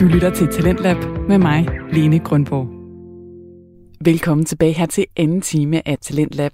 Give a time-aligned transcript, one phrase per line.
[0.00, 0.96] Du lytter til Talentlab
[1.28, 2.68] med mig, Lene Grundborg.
[4.00, 6.52] Velkommen tilbage her til anden time af Talentlab.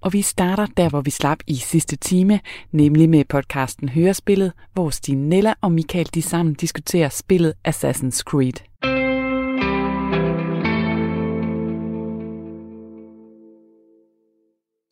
[0.00, 2.40] Og vi starter der, hvor vi slap i sidste time,
[2.72, 8.54] nemlig med podcasten Hørespillet, hvor Stine Nella og Michael de sammen diskuterer spillet Assassin's Creed.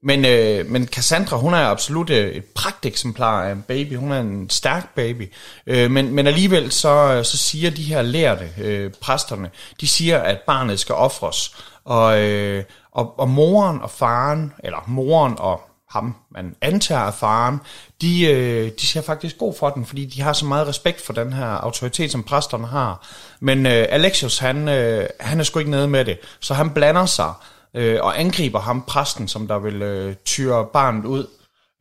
[0.05, 3.97] Men, øh, men Cassandra, hun er absolut øh, et pragteksemplar af en baby.
[3.97, 5.33] Hun er en stærk baby.
[5.67, 10.19] Øh, men, men alligevel så, øh, så siger de her lærte øh, præsterne, de siger,
[10.19, 11.57] at barnet skal ofres.
[11.85, 15.61] Og, øh, og, og moren og faren, eller moren og
[15.91, 17.61] ham, man antager af faren,
[18.01, 21.13] de, øh, de ser faktisk god for den, fordi de har så meget respekt for
[21.13, 23.07] den her autoritet, som præsterne har.
[23.41, 27.07] Men øh, Alexios, han, øh, han er sgu ikke nede med det, så han blander
[27.07, 27.33] sig
[27.75, 31.27] øh, og angriber ham, præsten, som der vil øh, tyre barnet ud.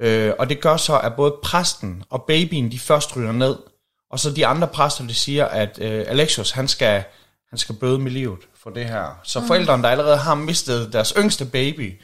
[0.02, 3.56] Øh, og det gør så, at både præsten og babyen, de først ryger ned,
[4.12, 7.04] og så de andre præster, de siger, at øh, Alexios, han skal,
[7.50, 9.20] han skal bøde med livet for det her.
[9.24, 9.48] Så mm.
[9.48, 12.02] forældrene, der allerede har mistet deres yngste baby,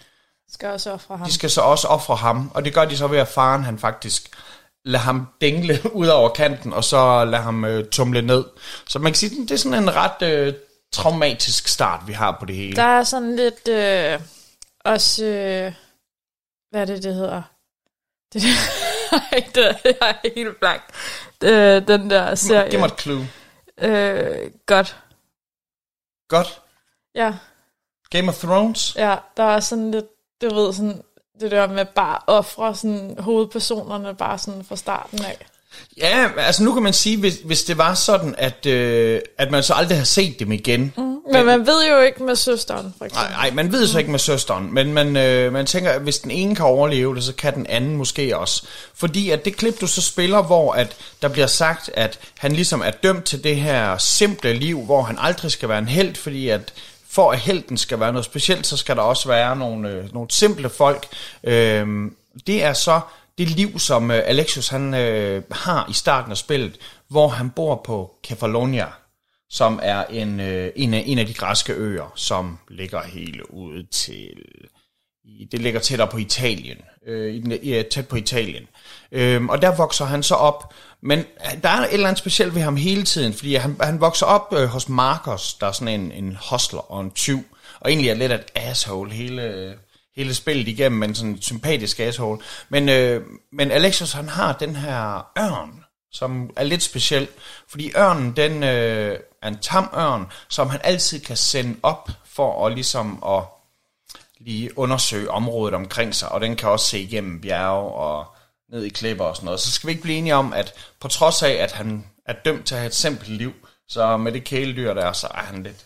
[0.52, 1.27] skal også ofre ham.
[1.27, 3.80] de skal så også ofre ham, og det gør de så ved, at faren han
[3.80, 4.30] faktisk
[4.86, 8.45] lader ham dingle ud over kanten, og så lader ham øh, tumle ned.
[8.88, 10.53] Så man kan sige, det er sådan en ret øh,
[10.92, 12.76] traumatisk start, vi har på det hele.
[12.76, 14.20] Der er sådan lidt øh,
[14.86, 15.73] også, øh,
[16.70, 17.42] hvad er det, det hedder?
[18.34, 18.42] Det,
[19.56, 20.82] det, jeg er helt blank.
[21.44, 22.72] Øh, den der serie.
[22.72, 23.28] Giv mig et clue.
[23.78, 24.98] Øh, godt.
[26.28, 26.62] Godt.
[27.16, 27.34] Ja,
[28.10, 28.95] Game of Thrones?
[28.95, 30.06] ja, der er sådan lidt,
[30.42, 31.04] du ved, sådan,
[31.40, 35.45] det der med bare ofre sådan hovedpersonerne bare sådan fra starten af.
[35.98, 39.64] Ja, altså nu kan man sige, hvis, hvis det var sådan, at, øh, at man
[39.64, 40.94] så aldrig har set dem igen.
[40.98, 41.03] Mm.
[41.34, 43.31] Men man ved jo ikke med søsteren, for eksempel.
[43.31, 46.20] Nej, nej, man ved så ikke med søsteren, men man, øh, man tænker, at hvis
[46.20, 48.64] den ene kan overleve det, så kan den anden måske også.
[48.94, 52.81] Fordi at det klip, du så spiller, hvor at der bliver sagt, at han ligesom
[52.81, 56.50] er dømt til det her simple liv, hvor han aldrig skal være en held, fordi
[56.50, 56.73] at
[57.09, 60.32] for at helten skal være noget specielt, så skal der også være nogle, øh, nogle
[60.32, 61.08] simple folk.
[61.43, 61.88] Øh,
[62.48, 62.99] det er så
[63.39, 66.77] det liv, som øh, Alexios han øh, har i starten af spillet,
[67.10, 68.88] hvor han bor på Kefalonia,
[69.50, 73.86] som er en, øh, en, af, en af de græske øer, som ligger helt ude
[73.92, 74.30] til...
[75.52, 76.78] Det ligger tættere på Italien.
[77.08, 78.67] Øh, i den, ja, tæt på Italien.
[79.11, 80.73] Øhm, og der vokser han så op.
[81.02, 84.02] Men øh, der er et eller andet specielt ved ham hele tiden, fordi han, han
[84.02, 87.44] vokser op øh, hos Marcos, der er sådan en, en hostler og en tyv,
[87.80, 89.73] og egentlig er lidt af et asshole hele, øh,
[90.19, 92.39] hele spillet igennem, men sådan en sympatisk asshole.
[92.69, 93.21] Men, øh,
[93.52, 97.27] men Alexios, han har den her ørn, som er lidt speciel,
[97.67, 102.65] fordi ørnen, den øh, er en tam ørn, som han altid kan sende op for
[102.65, 103.43] at ligesom at
[104.39, 108.25] lige undersøge området omkring sig, og den kan også se igennem bjerge og
[108.71, 109.59] ned i klipper og sådan noget.
[109.59, 112.65] Så skal vi ikke blive enige om, at på trods af, at han er dømt
[112.65, 113.53] til at have et simpelt liv,
[113.87, 115.86] så med det kæledyr der, så er han lidt,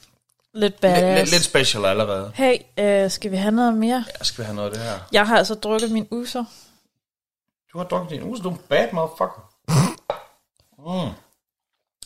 [0.53, 1.19] Lidt badass.
[1.19, 2.31] lidt, lidt special allerede.
[2.35, 4.05] Hey, øh, skal vi have noget mere?
[4.19, 4.99] Ja, skal vi have noget af det her?
[5.11, 6.45] Jeg har altså drukket min user.
[7.73, 9.49] Du har drukket din uge, du er en bad motherfucker.
[10.77, 11.13] Mm.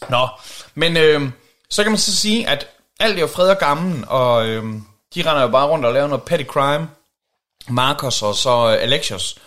[0.10, 0.28] Nå,
[0.76, 1.30] men øh,
[1.70, 2.68] så kan man så sige, at
[3.00, 4.64] alt er jo fred og gammel, og øh,
[5.16, 6.90] de render jo bare rundt og laver noget petty crime.
[7.70, 9.40] Marcos og så øh, Alexios.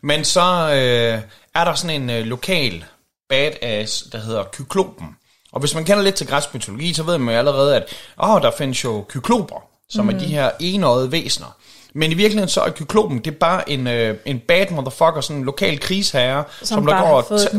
[0.00, 1.22] Men så øh,
[1.54, 2.84] er der sådan en øh, lokal
[3.28, 5.16] badass, der hedder Kyklopen.
[5.54, 7.84] Og hvis man kender lidt til græsk mytologi, så ved man jo allerede, at
[8.22, 10.10] åh, der findes jo kykloper, som mm.
[10.10, 11.56] er de her enøjede væsener.
[11.94, 15.36] Men i virkeligheden så er kyklopen, det er bare en, øh, en bad motherfucker, sådan
[15.36, 17.50] en lokal krigsherre, Som, som, der går og ta-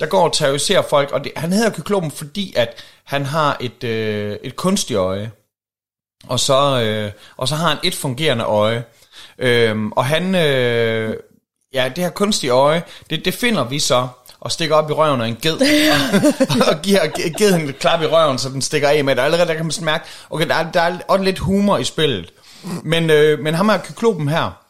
[0.00, 3.84] der går og terroriserer folk, og det, han hedder Kyklopen, fordi at han har et,
[3.84, 5.30] øh, et kunstigt øje,
[6.28, 8.84] og så, øh, og så har han et fungerende øje.
[9.38, 11.16] Øhm, og han, øh,
[11.74, 14.08] ja, det her kunstige øje, det, det finder vi så,
[14.40, 15.56] og stikker op i røven af en ged,
[16.50, 19.18] og, og giver gi- geden et klap i røven, så den stikker af med det.
[19.18, 21.78] Og allerede der kan man sådan mærke, okay, der er, der er også lidt humor
[21.78, 22.32] i spillet.
[22.82, 24.62] Men, øh, men ham her Kyklopen her,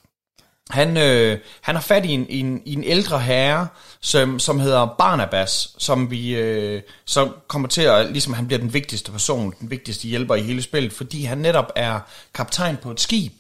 [0.71, 3.69] han, øh, han har fat i en, i, en, i en ældre herre,
[4.01, 8.73] som, som hedder Barnabas, som vi øh, så kommer til at, ligesom han bliver den
[8.75, 12.01] vigtigste person, den vigtigste hjælper i hele spillet, fordi han netop er
[12.35, 13.33] kaptajn på et skib.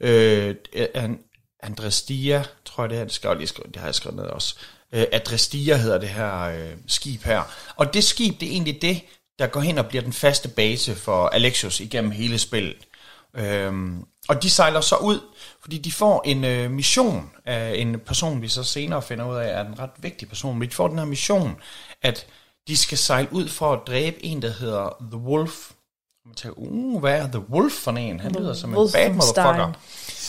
[0.00, 0.54] Øh,
[0.94, 1.18] an,
[1.62, 4.24] Andrestia, tror jeg det her, det skal jeg lige skrive, det har jeg skrevet ned
[4.24, 4.54] også.
[4.92, 7.42] Øh, Adrestia hedder det her øh, skib her.
[7.76, 9.00] Og det skib, det er egentlig det,
[9.38, 12.76] der går hen og bliver den faste base for Alexios igennem hele spillet.
[13.34, 15.20] Øhm, og de sejler så ud,
[15.60, 19.60] fordi de får en øh, mission af en person, vi så senere finder ud af,
[19.60, 20.58] er en ret vigtig person.
[20.58, 21.56] Men de får den her mission,
[22.02, 22.26] at
[22.68, 25.70] de skal sejle ud for at dræbe en, der hedder The Wolf.
[26.26, 28.20] Man tænker, uh, hvad er The Wolf for en?
[28.20, 29.72] Han lyder som en bad motherfucker.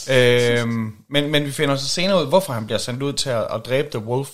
[0.10, 3.48] Øhm, men, men vi finder så senere ud, hvorfor han bliver sendt ud til at,
[3.56, 4.30] at dræbe The Wolf.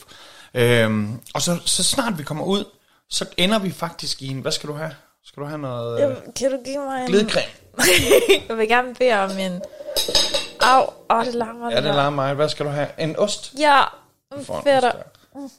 [0.53, 2.63] Øhm, og så, så snart vi kommer ud,
[3.09, 4.39] så ender vi faktisk i en...
[4.39, 4.91] Hvad skal du have?
[5.25, 7.07] Skal du have noget øh, Jamen, kan du give mig en...
[7.07, 7.51] glidecreme?
[8.49, 9.61] jeg vil gerne bede om en...
[10.61, 11.71] Au, åh, det larmer.
[11.71, 12.33] Ja, det larmer mig.
[12.33, 12.87] Hvad skal du have?
[12.97, 13.53] En ost?
[13.59, 13.83] Ja,
[14.63, 14.91] fætter.
[15.35, 15.53] ost,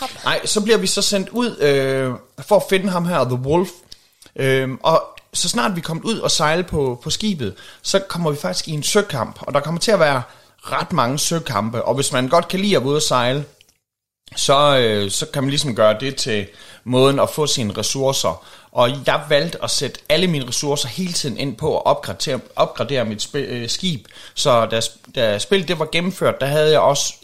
[0.00, 0.06] ja.
[0.24, 3.68] Nej, så bliver vi så sendt ud øh, for at finde ham her, The Wolf.
[4.36, 8.36] Øh, og så snart vi kommer ud og sejle på, på skibet, så kommer vi
[8.36, 9.38] faktisk i en søkamp.
[9.42, 10.22] Og der kommer til at være
[10.62, 11.84] ret mange søkampe.
[11.84, 13.44] Og hvis man godt kan lide at være ude og sejle,
[14.36, 16.46] så, øh, så kan man ligesom gøre det til
[16.84, 18.44] måden at få sine ressourcer.
[18.72, 23.04] Og jeg valgte at sætte alle mine ressourcer hele tiden ind på at opgradere, opgradere
[23.04, 24.06] mit sp- øh, skib.
[24.34, 24.80] Så da,
[25.14, 27.14] da spillet det var gennemført, der havde jeg også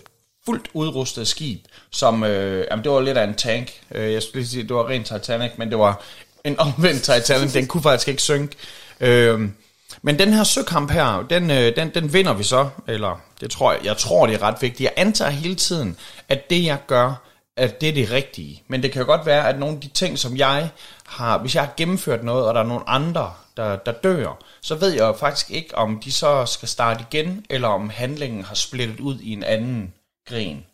[0.47, 1.61] fuldt udrustet skib,
[1.91, 3.73] som, øh, jamen det var lidt af en tank.
[3.91, 6.03] Øh, jeg skulle lige sige, det var rent Titanic, men det var
[6.47, 8.57] en omvendt Titanic, den kunne faktisk ikke synke.
[9.01, 9.55] Øhm,
[10.03, 13.73] men den her søkamp her, den, øh, den, den vinder vi så, eller det tror
[13.73, 14.81] jeg, jeg tror det er ret vigtigt.
[14.81, 15.97] Jeg antager hele tiden,
[16.29, 17.23] at det jeg gør,
[17.57, 18.63] at det er det rigtige.
[18.69, 20.71] Men det kan jo godt være, at nogle af de ting, som jeg
[21.07, 24.75] har, hvis jeg har gennemført noget, og der er nogle andre, der, der dør, så
[24.75, 28.55] ved jeg jo faktisk ikke, om de så skal starte igen, eller om handlingen har
[28.55, 29.95] splittet ud i en anden
[30.29, 30.65] gren.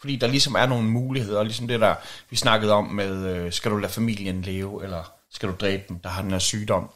[0.00, 1.94] Fordi der ligesom er nogle muligheder, ligesom det der,
[2.30, 5.98] vi snakkede om med, øh, skal du lade familien leve, eller skal du dræbe dem,
[5.98, 6.90] der har den her sygdom.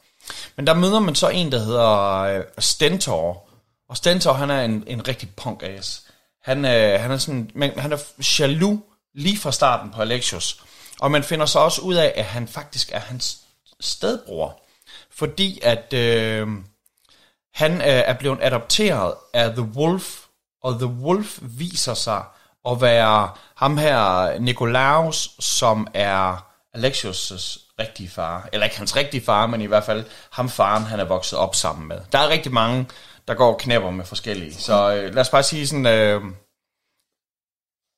[0.56, 3.48] Men der møder man så en, der hedder øh, Stentor.
[3.88, 6.02] Og Stentor, han er en, en rigtig punk ass.
[6.42, 7.98] Han, øh, han er sådan, men han er
[8.38, 8.80] jaloux
[9.14, 10.62] lige fra starten på Alexios.
[11.00, 13.38] Og man finder så også ud af, at han faktisk er hans
[13.80, 14.62] stedbror.
[15.10, 16.48] Fordi at øh,
[17.54, 20.24] han øh, er blevet adopteret af The Wolf,
[20.62, 22.24] og The Wolf viser sig
[22.68, 26.46] at være ham her Nikolaus, som er
[26.76, 28.48] Alexios' rigtige far.
[28.52, 31.54] Eller ikke hans rigtige far, men i hvert fald ham faren, han er vokset op
[31.54, 32.00] sammen med.
[32.12, 32.86] Der er rigtig mange,
[33.28, 34.54] der går og knæpper med forskellige.
[34.54, 35.86] Så øh, lad os bare sige sådan...
[35.86, 36.22] Øh,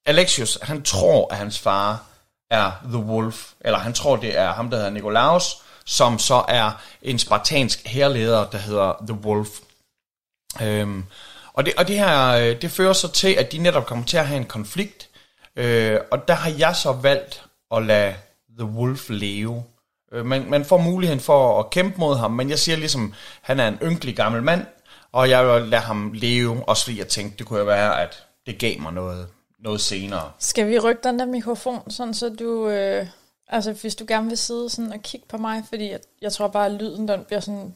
[0.06, 2.04] Alexius, han tror, at hans far
[2.50, 3.52] er The Wolf.
[3.60, 8.50] Eller han tror, det er ham, der hedder Nikolaus, som så er en spartansk herleder,
[8.50, 9.48] der hedder The Wolf.
[10.62, 11.04] Øhm,
[11.52, 14.16] og det, og det her, øh, det fører så til, at de netop kommer til
[14.16, 15.08] at have en konflikt.
[15.56, 18.14] Øh, og der har jeg så valgt at lade
[18.58, 19.62] The Wolf leve.
[20.12, 23.60] Øh, man, man får muligheden for at kæmpe mod ham, men jeg siger ligesom, han
[23.60, 24.66] er en ynkelig gammel mand,
[25.12, 28.26] og jeg vil lade ham leve, også fordi jeg tænkte, det kunne jo være, at
[28.46, 29.28] det gav mig noget,
[29.58, 30.30] noget senere.
[30.38, 32.68] Skal vi rykke den der mikrofon, sådan så du...
[32.68, 33.06] Øh,
[33.48, 36.48] altså, hvis du gerne vil sidde sådan og kigge på mig, fordi jeg, jeg tror
[36.48, 37.74] bare, at lyden den bliver sådan...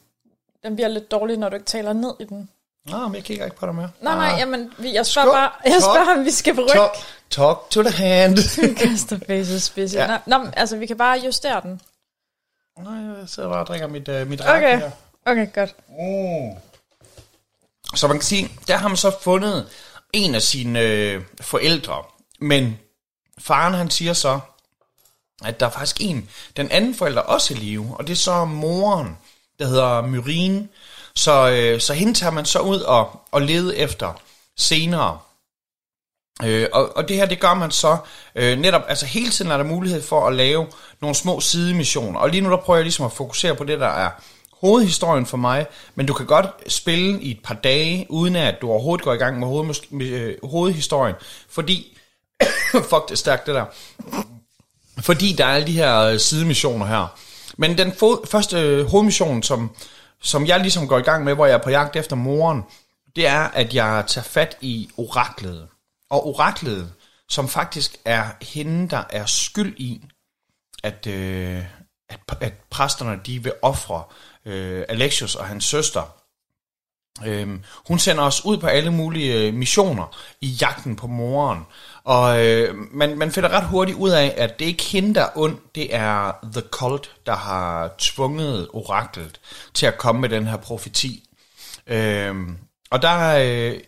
[0.62, 2.48] Den bliver lidt dårlig, når du ikke taler ned i den.
[2.86, 3.90] Nå, men jeg kigger ikke på dig mere.
[4.00, 4.38] Nej, nej, Ah.
[4.38, 5.34] jamen, vi- jeg spørger Skål.
[5.34, 5.82] bare, jeg Talk.
[5.82, 6.72] spørger, om vi skal rykke.
[6.72, 6.92] Talk,
[7.30, 8.38] talk to the hand.
[8.80, 9.94] Kaster faces spids.
[9.94, 10.18] Ja.
[10.26, 11.80] Nå, men, altså, vi kan bare justere den.
[12.78, 14.78] Nej, jeg sidder bare og drikker mit, uh, mit Okay.
[14.78, 14.90] her.
[15.26, 15.74] Okay, godt.
[17.94, 19.68] Så man kan sige, der har man så fundet
[20.12, 22.02] en af sine øh, forældre.
[22.40, 22.78] Men
[23.38, 24.40] faren han siger så,
[25.44, 28.44] at der er faktisk en, den anden forælder også i live, og det er så
[28.44, 29.18] moren,
[29.58, 30.68] der hedder Myrine.
[31.16, 34.12] Så, øh, så hende tager man så ud og, og lede efter
[34.56, 35.18] senere.
[36.44, 37.96] Øh, og, og det her, det gør man så
[38.34, 40.66] øh, netop, altså hele tiden er der mulighed for at lave
[41.00, 42.20] nogle små sidemissioner.
[42.20, 44.10] Og lige nu der prøver jeg ligesom at fokusere på det, der er
[44.60, 48.70] hovedhistorien for mig, men du kan godt spille i et par dage, uden at du
[48.70, 51.14] overhovedet går i gang med, hoved, med øh, hovedhistorien,
[51.48, 51.98] fordi,
[52.90, 53.64] fuck det er stærkt det der,
[55.00, 57.18] fordi der er alle de her øh, sidemissioner her.
[57.56, 59.70] Men den fo- første øh, hovedmission, som,
[60.22, 62.62] som jeg ligesom går i gang med, hvor jeg er på jagt efter moren,
[63.16, 65.68] det er, at jeg tager fat i oraklet.
[66.10, 66.92] Og oraklet,
[67.28, 70.04] som faktisk er hende, der er skyld i,
[70.82, 71.64] at, øh,
[72.08, 74.04] at, at præsterne de vil ofre
[74.44, 76.02] øh, Alexios og hans søster.
[77.24, 81.66] Øhm, hun sender os ud på alle mulige øh, missioner i jagten på moren.
[82.04, 85.22] Og øh, man, man finder ret hurtigt ud af, at det er ikke hende, der
[85.22, 89.40] er ond, det er The Cult, der har tvunget oraklet
[89.74, 91.28] til at komme med den her profeti.
[91.86, 92.34] Øh,
[92.90, 93.80] og der, øh,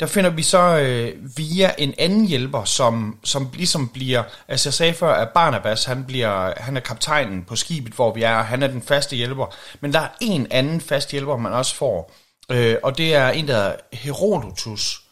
[0.00, 4.74] der finder vi så øh, via en anden hjælper, som, som ligesom bliver, altså jeg
[4.74, 8.46] sagde før, at Barnabas, han, bliver, han er kaptajnen på skibet, hvor vi er, og
[8.46, 9.54] han er den faste hjælper.
[9.80, 12.12] Men der er en anden fast hjælper, man også får,
[12.50, 15.02] øh, og det er en, der hedder Herodotus,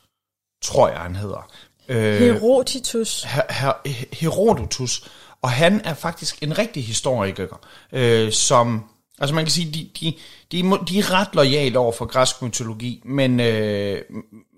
[0.62, 1.50] tror jeg, han hedder.
[1.90, 3.22] Øh, Herodotus.
[3.22, 3.72] Her, her,
[4.12, 5.10] Herodotus,
[5.42, 7.46] og han er faktisk en rigtig historiker,
[7.92, 8.84] øh, som,
[9.18, 10.14] altså man kan sige, de, de,
[10.52, 14.02] de, de er ret lojale over for græsk mytologi, men, øh,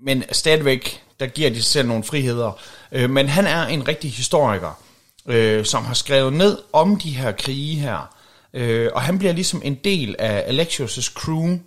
[0.04, 2.60] men stadigvæk, der giver de sig selv nogle friheder.
[2.92, 4.82] Øh, men han er en rigtig historiker,
[5.26, 8.14] øh, som har skrevet ned om de her krige her,
[8.54, 11.58] øh, og han bliver ligesom en del af Alexios' crew,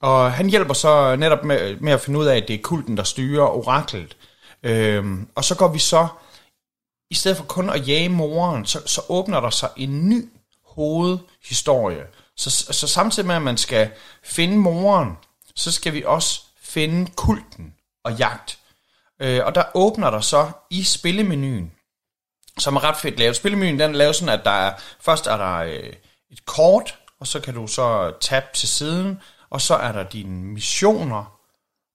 [0.00, 2.96] og han hjælper så netop med, med at finde ud af, at det er kulten,
[2.96, 4.16] der styrer oraklet.
[4.62, 6.08] Øhm, og så går vi så
[7.10, 10.28] i stedet for kun at jage moren, så, så åbner der sig en ny
[10.64, 12.06] hovedhistorie.
[12.36, 13.90] Så, så samtidig med, at man skal
[14.22, 15.18] finde moren,
[15.54, 17.74] så skal vi også finde kulten
[18.04, 18.58] og jagt.
[19.20, 21.72] Øh, og der åbner der så i spillemenuen,
[22.58, 23.36] som er ret fedt lavet.
[23.36, 25.92] Spillemenuen den er lavet sådan, at der er, først er der øh,
[26.30, 30.44] et kort, og så kan du så tabe til siden, og så er der dine
[30.44, 31.36] missioner,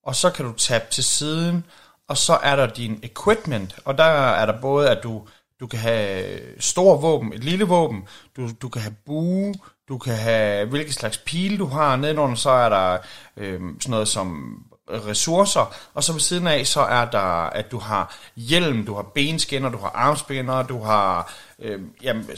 [0.04, 1.66] og så kan du tabe til siden,
[2.08, 5.28] og så er der din equipment, og der er der både, at du,
[5.60, 8.04] du kan have stor våben, et lille våben,
[8.36, 9.54] du, du kan have bue,
[9.90, 12.98] du kan have hvilke slags pile du har, nedenunder så er der
[13.38, 14.58] øh, sådan noget som
[14.90, 19.02] ressourcer, og så ved siden af, så er der, at du har hjelm, du har
[19.02, 22.30] benskinner, du har armspinner, du har øh, jamen,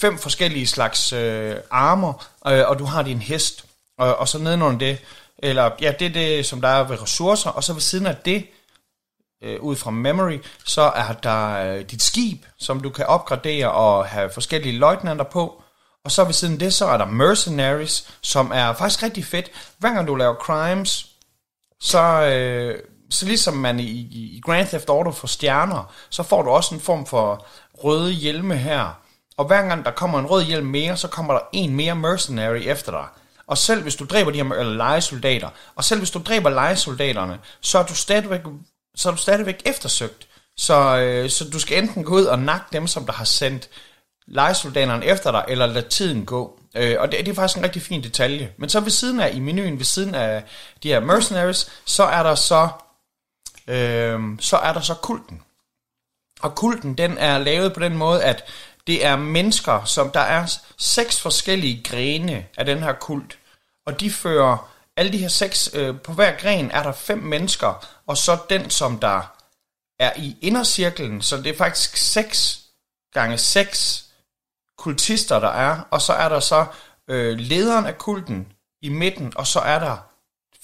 [0.00, 3.64] fem forskellige slags øh, armer, øh, og du har din hest,
[3.98, 4.98] og, og så nedenunder det,
[5.38, 8.16] eller ja, det er det, som der er ved ressourcer, og så ved siden af
[8.16, 8.46] det,
[9.42, 14.06] øh, ud fra memory, så er der øh, dit skib, som du kan opgradere og
[14.06, 15.62] have forskellige løjtnanter på,
[16.04, 19.50] og så ved siden af det, så er der mercenaries, som er faktisk rigtig fedt.
[19.78, 21.06] Hver gang du laver crimes,
[21.80, 22.78] så, øh,
[23.10, 23.90] så ligesom man i,
[24.36, 28.56] i Grand Theft Auto får stjerner, så får du også en form for røde hjelme
[28.56, 29.00] her.
[29.36, 32.60] Og hver gang der kommer en rød hjelm mere, så kommer der en mere mercenary
[32.64, 33.06] efter dig.
[33.46, 37.38] Og selv hvis du dræber de her eller legesoldater, og selv hvis du dræber legesoldaterne,
[37.60, 38.40] så er du stadigvæk,
[38.98, 40.28] så er du stadigvæk eftersøgt.
[40.56, 43.68] Så, øh, så du skal enten gå ud og nakke dem, som der har sendt
[44.26, 46.60] legesoldaterne efter dig, eller lade tiden gå.
[46.74, 48.52] Øh, og det, det er faktisk en rigtig fin detalje.
[48.56, 50.44] Men så ved siden af, i menuen, ved siden af
[50.82, 52.68] de her mercenaries, så er der så,
[53.66, 55.42] øh, så er der så kulten.
[56.40, 58.44] Og kulten, den er lavet på den måde, at
[58.86, 63.38] det er mennesker, som der er seks forskellige grene af den her kult.
[63.86, 67.86] Og de fører alle de her seks, øh, på hver gren er der fem mennesker,
[68.06, 69.32] og så den, som der
[69.98, 72.60] er i indercirklen, så det er faktisk 6
[73.12, 74.04] gange 6
[74.78, 76.66] kultister, der er, og så er der så
[77.08, 78.52] øh, lederen af kulten
[78.82, 79.96] i midten, og så er der,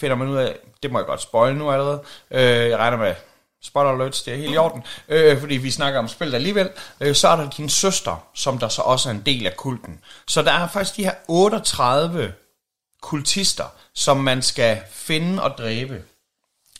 [0.00, 3.14] finder man ud af, det må jeg godt spoil nu allerede, øh, jeg regner med,
[3.62, 7.14] spoiler alerts, det er helt i orden, øh, fordi vi snakker om spillet alligevel, øh,
[7.14, 10.00] så er der din søster, som der så også er en del af kulten.
[10.28, 12.34] Så der er faktisk de her 38
[13.04, 16.02] kultister, som man skal finde og dræbe.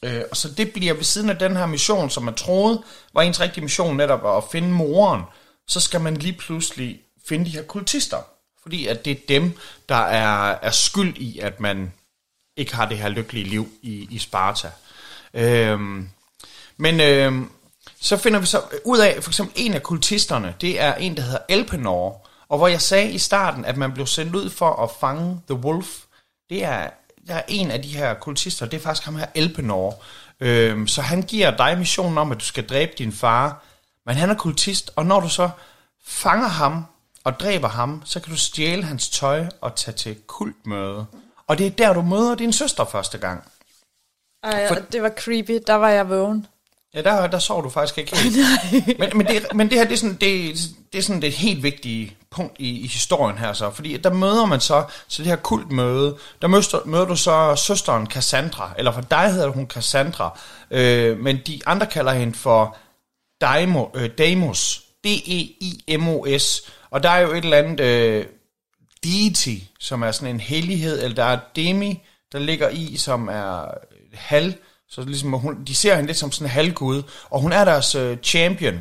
[0.03, 2.83] Øh, og så det bliver ved siden af den her mission, som man troede
[3.15, 5.23] var ens rigtige mission netop at finde moren,
[5.69, 8.19] så skal man lige pludselig finde de her kultister.
[8.63, 11.93] Fordi at det er dem, der er, er skyld i, at man
[12.57, 14.71] ikke har det her lykkelige liv i, i Sparta.
[15.35, 16.09] Øhm,
[16.77, 17.51] men øhm,
[18.01, 21.23] så finder vi så ud af, for eksempel en af kultisterne, det er en, der
[21.23, 22.29] hedder Elpenor.
[22.49, 25.55] Og hvor jeg sagde i starten, at man blev sendt ud for at fange The
[25.55, 26.05] Wolf,
[26.51, 26.91] det er,
[27.27, 30.03] der er en af de her kultister, det er faktisk ham her Elpenor.
[30.41, 33.65] Øhm, så han giver dig missionen om, at du skal dræbe din far.
[34.07, 35.51] Men han er kultist, og når du så
[36.07, 36.85] fanger ham
[37.25, 41.07] og dræber ham, så kan du stjæle hans tøj og tage til kultmøde.
[41.47, 43.45] Og det er der, du møder din søster første gang.
[44.43, 45.59] Ej, For, det var creepy.
[45.67, 46.47] Der var jeg vågen.
[46.95, 48.37] Ja, der, der sov du faktisk ikke helt.
[48.99, 50.59] men, men, det, men det her, det er, sådan, det,
[50.93, 53.71] det er sådan det helt vigtige punkt i, i historien her så.
[53.71, 58.07] Fordi der møder man så, så det her kultmøde, der møder, møder du så søsteren
[58.07, 60.39] Cassandra, eller for dig hedder hun Cassandra,
[60.71, 62.77] øh, men de andre kalder hende for
[63.41, 68.27] Daimo, øh, Deimos, D-E-I-M-O-S, og der er jo et eller andet øh,
[69.05, 72.01] deity, som er sådan en hellighed, eller der er demi,
[72.33, 73.65] der ligger i, som er
[74.13, 74.57] hal,
[74.89, 77.95] så ligesom hun, de ser hende lidt som sådan en halvgud, og hun er deres
[77.95, 78.79] øh, champion.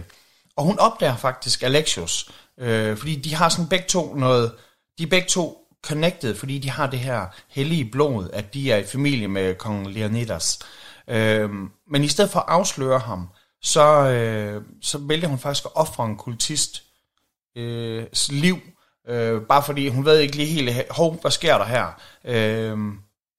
[0.57, 4.51] Og hun opdager faktisk Alexios, øh, fordi de har sådan begge to noget,
[4.97, 8.77] de er begge to connected, fordi de har det her hellige blod, at de er
[8.77, 10.59] i familie med kong Leonidas.
[11.07, 11.49] Øh,
[11.91, 13.29] men i stedet for at afsløre ham,
[13.61, 16.83] så, øh, så vælger hun faktisk at ofre en kultist
[17.55, 18.57] øh, liv,
[19.07, 22.01] øh, bare fordi hun ved ikke lige helt, hov, hvad sker der her?
[22.25, 22.77] Øh,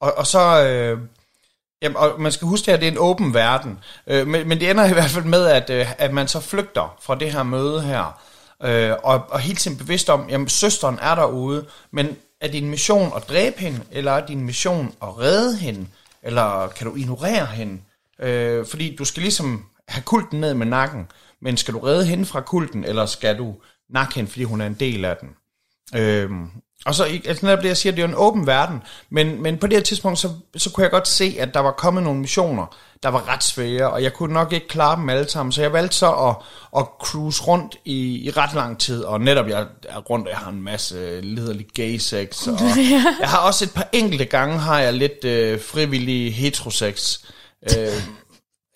[0.00, 1.00] og, og så, øh,
[1.82, 4.70] jamen, og man skal huske, at det er en åben verden, øh, men, men det
[4.70, 7.82] ender i hvert fald med, at, øh, at man så flygter fra det her møde
[7.82, 8.20] her,
[8.62, 13.12] øh, og, og helt tiden bevidst om, jamen søsteren er derude, men er din mission
[13.16, 15.86] at dræbe hende, eller er din mission at redde hende,
[16.22, 17.80] eller kan du ignorere hende?
[18.18, 21.06] Øh, fordi du skal ligesom have kulten ned med nakken,
[21.40, 23.54] men skal du redde hende fra kulten, eller skal du
[23.90, 25.28] nakke hende, fordi hun er en del af den?
[25.94, 26.50] Øhm,
[26.84, 29.58] og så, altså netop det, jeg siger, det er jo en åben verden, men, men
[29.58, 32.20] på det her tidspunkt, så, så kunne jeg godt se, at der var kommet nogle
[32.20, 35.62] missioner, der var ret svære, og jeg kunne nok ikke klare dem alle sammen, så
[35.62, 36.36] jeg valgte så at,
[36.76, 40.50] at cruise rundt i, i ret lang tid, og netop jeg er rundt, jeg har
[40.50, 42.58] en masse liderlig gay sex, og
[43.20, 47.18] jeg har også et par enkelte gange, har jeg lidt øh, frivillig heterosex.
[47.62, 48.02] Øh,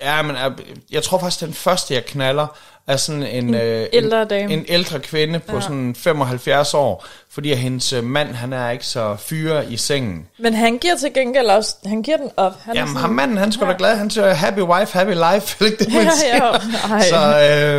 [0.00, 0.52] Ja, men jeg,
[0.90, 2.46] jeg tror faktisk, den første, jeg knaller,
[2.88, 4.52] er sådan en, øh, ældre en, dame.
[4.52, 5.60] en ældre kvinde på Ja.
[5.60, 10.26] sådan 75 år, fordi at hendes øh, mand, han er ikke så fyre i sengen.
[10.38, 12.52] Men han giver til gengæld også, han giver den op.
[12.62, 13.96] Han Jamen, sådan- ham manden, han skulle da glad.
[13.96, 15.64] Han siger, happy wife, happy life.
[15.66, 16.46] Ikke det, man Ja, siger?
[16.46, 17.00] jo.
[17.02, 17.18] Så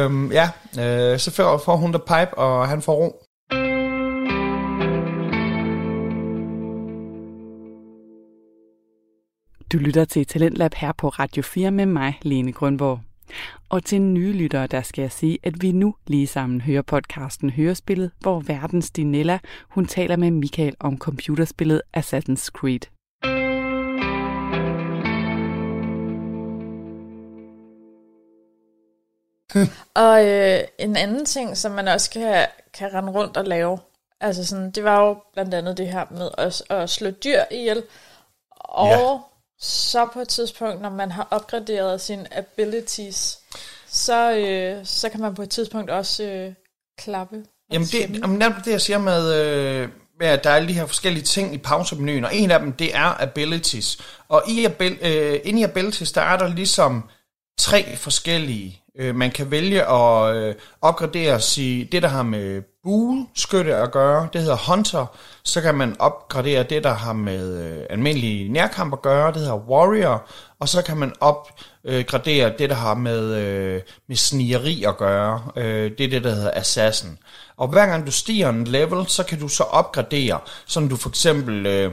[0.10, 0.50] øh, ja,
[1.13, 3.16] øh, så får, får hun der pipe, og han får ro.
[9.72, 13.00] Du lytter til Talentlab her på Radio 4 med mig, Lene Grønborg.
[13.70, 17.50] Og til nye lyttere, der skal jeg sige, at vi nu lige sammen hører podcasten
[17.50, 22.80] Hørespillet, hvor verdens Dinella, hun taler med Michael om computerspillet Assassin's Creed.
[30.04, 33.80] Og øh, en anden ting, som man også kan, kan rende rundt og lave,
[34.22, 37.84] altså sådan, det var jo blandt andet det her med at, at slå dyr ihjel.
[38.52, 39.18] Og Ja.
[39.60, 43.38] så på et tidspunkt, når man har opgraderet sine abilities,
[43.91, 46.53] så, øh, så kan man på et tidspunkt også øh,
[46.98, 47.36] klappe.
[47.72, 50.86] Jamen, det, jamen det, jeg siger med, øh, med, at der er alle de her
[50.86, 53.98] forskellige ting i pausemenuen, og en af dem, det er abilities.
[54.29, 57.10] Og i abil, øh, inde i abilities, der er der ligesom
[57.60, 58.81] tre forskellige.
[59.00, 64.27] Øh, man kan vælge at øh, opgradere sig det, der har med bueskytte at gøre,
[64.34, 65.06] det hedder hunter.
[65.44, 69.70] Så kan man opgradere det, der har med øh, almindelig nærkamp at gøre, det hedder
[69.70, 70.27] warrior.
[70.60, 75.91] Og så kan man opgradere det, der har med, øh, med snigeri at gøre, øh,
[75.98, 77.18] det er det, der hedder assassin.
[77.58, 81.10] Og hver gang du stiger en level, så kan du så opgradere, så du for
[81.10, 81.65] eksempel...
[81.65, 81.91] Øh,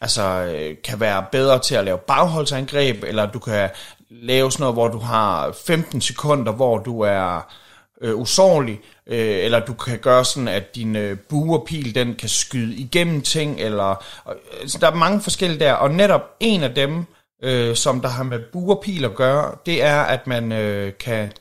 [0.00, 3.70] altså øh, kan være bedre til at lave bagholdsangreb, eller du kan
[4.10, 7.52] lave sådan noget, hvor du har 15 sekunder, hvor du er
[8.00, 12.74] øh, usårlig, øh, eller du kan gøre sådan, at din øh, buerpil, den kan skyde
[12.74, 17.04] igennem ting, eller øh, så der er mange forskellige der, og netop en af dem,
[17.42, 21.32] øh, som der har med buerpil at gøre, det er, at man øh, kan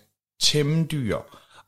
[0.43, 1.17] tæmme dyr.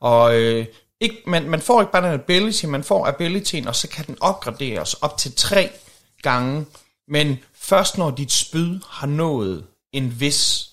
[0.00, 0.66] Og øh,
[1.00, 4.16] ikke, man, man får ikke bare den ability, man får abilityen, og så kan den
[4.20, 5.70] opgraderes op til tre
[6.22, 6.66] gange.
[7.08, 10.70] Men først når dit spyd har nået en vis,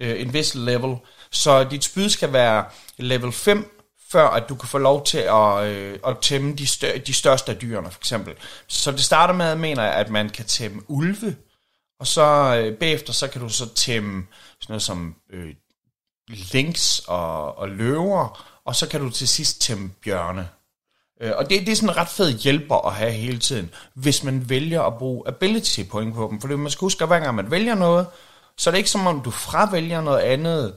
[0.00, 0.96] øh, en vis level.
[1.30, 2.64] Så dit spyd skal være
[2.98, 3.74] level 5,
[4.10, 7.52] før at du kan få lov til at, øh, at tæmme de, stør, de største
[7.52, 8.34] af dyrene, for eksempel.
[8.68, 11.36] Så det starter med, mener jeg, at man kan tæmme ulve,
[12.00, 14.26] og så øh, bagefter, så kan du så tæmme
[14.60, 15.54] sådan noget som øh,
[16.28, 20.48] lynx og, og løver, og så kan du til sidst tæmme bjørne.
[21.22, 24.24] Øh, Og det, det er sådan en ret fed hjælper at have hele tiden, hvis
[24.24, 26.40] man vælger at bruge ability point på dem.
[26.40, 28.06] For man skal huske, at hver gang man vælger noget,
[28.58, 30.76] så er det ikke som om, du fravælger noget andet,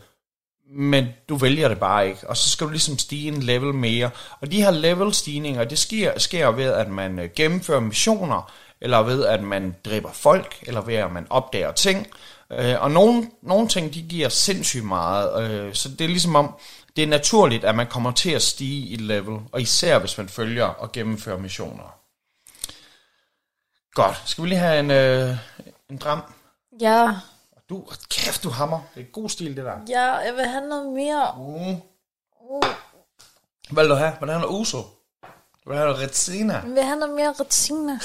[0.73, 2.29] men du vælger det bare ikke.
[2.29, 4.09] Og så skal du ligesom stige en level mere.
[4.41, 9.25] Og de her level-stigninger, det sker, sker ved, at man øh, gennemfører missioner, eller ved,
[9.25, 12.07] at man dræber folk, eller ved, at man opdager ting.
[12.51, 15.51] Øh, og nogle, nogle ting, de giver sindssygt meget.
[15.51, 16.55] Øh, så det er ligesom om,
[16.95, 20.29] det er naturligt, at man kommer til at stige i level, og især hvis man
[20.29, 21.95] følger og gennemfører missioner.
[23.93, 24.21] Godt.
[24.25, 25.37] Skal vi lige have en, øh,
[25.89, 26.21] en dram?
[26.81, 27.09] Ja,
[27.71, 28.79] du, kæft, du hammer.
[28.95, 29.77] Det er god stil, det der.
[29.89, 31.33] ja, jeg vil have noget mere.
[31.37, 31.77] Uh.
[33.69, 34.09] Hvad vil du have?
[34.09, 34.77] Hvad vil du have noget uso?
[34.77, 35.27] Hvad
[35.65, 36.53] vil du have noget retina?
[36.53, 37.99] Jeg vil have noget mere retina.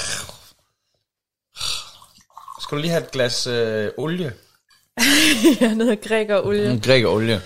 [2.61, 4.33] Skal du lige have et glas øh, olie?
[5.61, 6.71] ja, noget grækerolie.
[6.71, 7.43] En græk olie.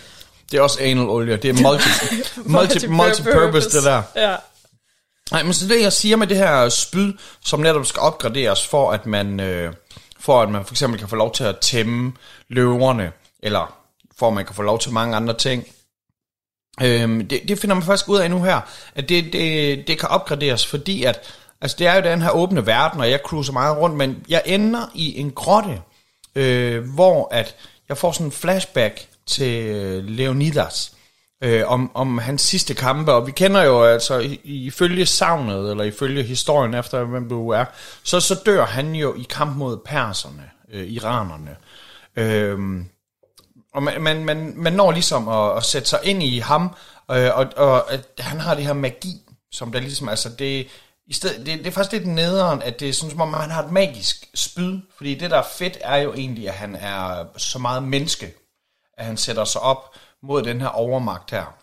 [0.50, 1.37] Det er også anal olie.
[1.37, 1.88] Det er multi,
[2.37, 4.02] multi, multi-purpose, det der.
[4.16, 4.37] Ja.
[5.30, 7.12] Nej, men så det jeg siger med det her spyd,
[7.44, 9.74] som netop skal opgraderes for at man, øh,
[10.20, 12.12] for at man for eksempel kan få lov til at tæmme
[12.48, 13.76] løverne, eller
[14.18, 15.64] for at man kan få lov til mange andre ting.
[16.83, 18.61] Øhm, det, det finder man faktisk ud af nu her,
[18.94, 21.20] at det, det, det kan opgraderes, fordi at,
[21.61, 24.42] altså det er jo den her åbne verden, og jeg cruiser meget rundt, men jeg
[24.46, 25.83] ender i en grotte,
[26.35, 27.56] øh, hvor at
[27.88, 30.92] jeg får sådan en flashback til øh, Leonidas,
[31.40, 36.22] øh, om, om hans sidste kampe, og vi kender jo altså ifølge savnet, eller ifølge
[36.22, 37.64] historien efter, hvem du er,
[38.03, 41.57] så, så dør han jo i kamp mod perserne, øh, iranerne.
[42.16, 42.85] Øh,
[43.74, 46.74] og man, man, man, man når ligesom at, at sætte sig ind i ham,
[47.11, 49.20] øh, og, og at han har det her magi,
[49.53, 50.66] som der ligesom, altså det,
[51.07, 53.50] i stedet, det, det er faktisk lidt nederen, at det er sådan, som om han
[53.50, 57.24] har et magisk spyd, fordi det der er fedt, er jo egentlig, at han er
[57.37, 58.35] så meget menneske,
[58.98, 61.56] at han sætter sig op mod den her overmagt her.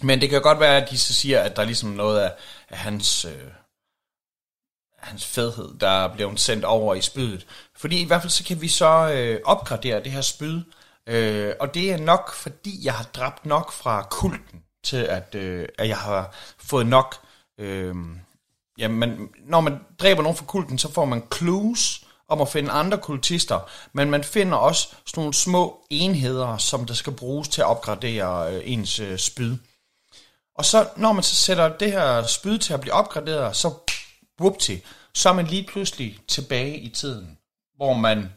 [0.00, 2.32] Men det kan godt være, at de så siger, at der er ligesom noget af,
[2.68, 3.50] af hans, øh,
[4.98, 7.46] hans fedhed, der bliver sendt over i spydet.
[7.76, 10.62] Fordi i hvert fald så kan vi så øh, opgradere det her spyd,
[11.06, 15.68] øh, og det er nok, fordi jeg har dræbt nok fra kulten, til at, øh,
[15.78, 17.16] at jeg har fået nok...
[17.58, 17.94] Øh,
[18.78, 22.98] jamen, når man dræber nogen fra kulten, så får man clues, om at finde andre
[22.98, 23.60] kultister,
[23.92, 28.54] men man finder også sådan nogle små enheder, som der skal bruges til at opgradere
[28.54, 29.56] øh, ens øh, spyd.
[30.56, 33.74] Og så når man så sætter det her spyd til at blive opgraderet, så
[34.40, 34.76] whoopty,
[35.14, 37.38] så er man lige pludselig tilbage i tiden,
[37.76, 38.32] hvor man,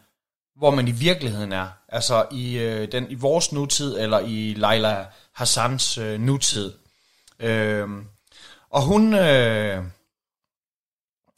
[0.55, 1.67] hvor man i virkeligheden er.
[1.89, 6.73] Altså i, øh, den, i vores nutid, eller i Leila Hassans øh, nutid.
[7.39, 7.89] Øh,
[8.69, 9.13] og hun...
[9.13, 9.83] Øh,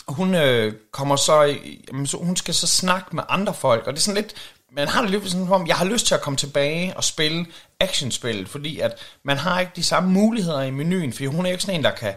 [0.09, 3.99] hun øh, kommer så, jamen, så, hun skal så snakke med andre folk, og det
[3.99, 4.33] er sådan lidt,
[4.71, 7.45] man har det lidt sådan som, jeg har lyst til at komme tilbage og spille
[7.79, 11.63] actionspillet, fordi at man har ikke de samme muligheder i menuen, fordi hun er ikke
[11.63, 12.13] sådan en, der kan,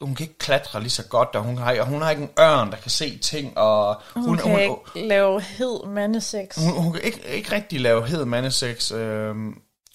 [0.00, 2.30] hun kan ikke klatre lige så godt, og hun har, og hun har ikke en
[2.40, 6.56] ørn, der kan se ting, og hun, hun kan hun, ikke lave hed mandesex.
[6.56, 9.34] Hun, hun kan ikke, ikke rigtig lave hed mandesex, øh,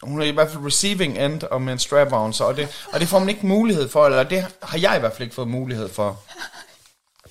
[0.02, 2.86] hun er i hvert fald receiving end og med en strap on, så, og, det,
[2.94, 5.36] og det får man ikke mulighed for, eller det har jeg i hvert fald ikke
[5.36, 6.20] fået mulighed for.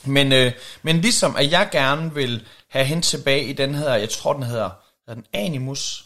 [0.06, 4.10] Men, øh, men ligesom at jeg gerne vil have hende tilbage i den her, jeg
[4.10, 4.70] tror den hedder,
[5.06, 6.04] hedder den Animus.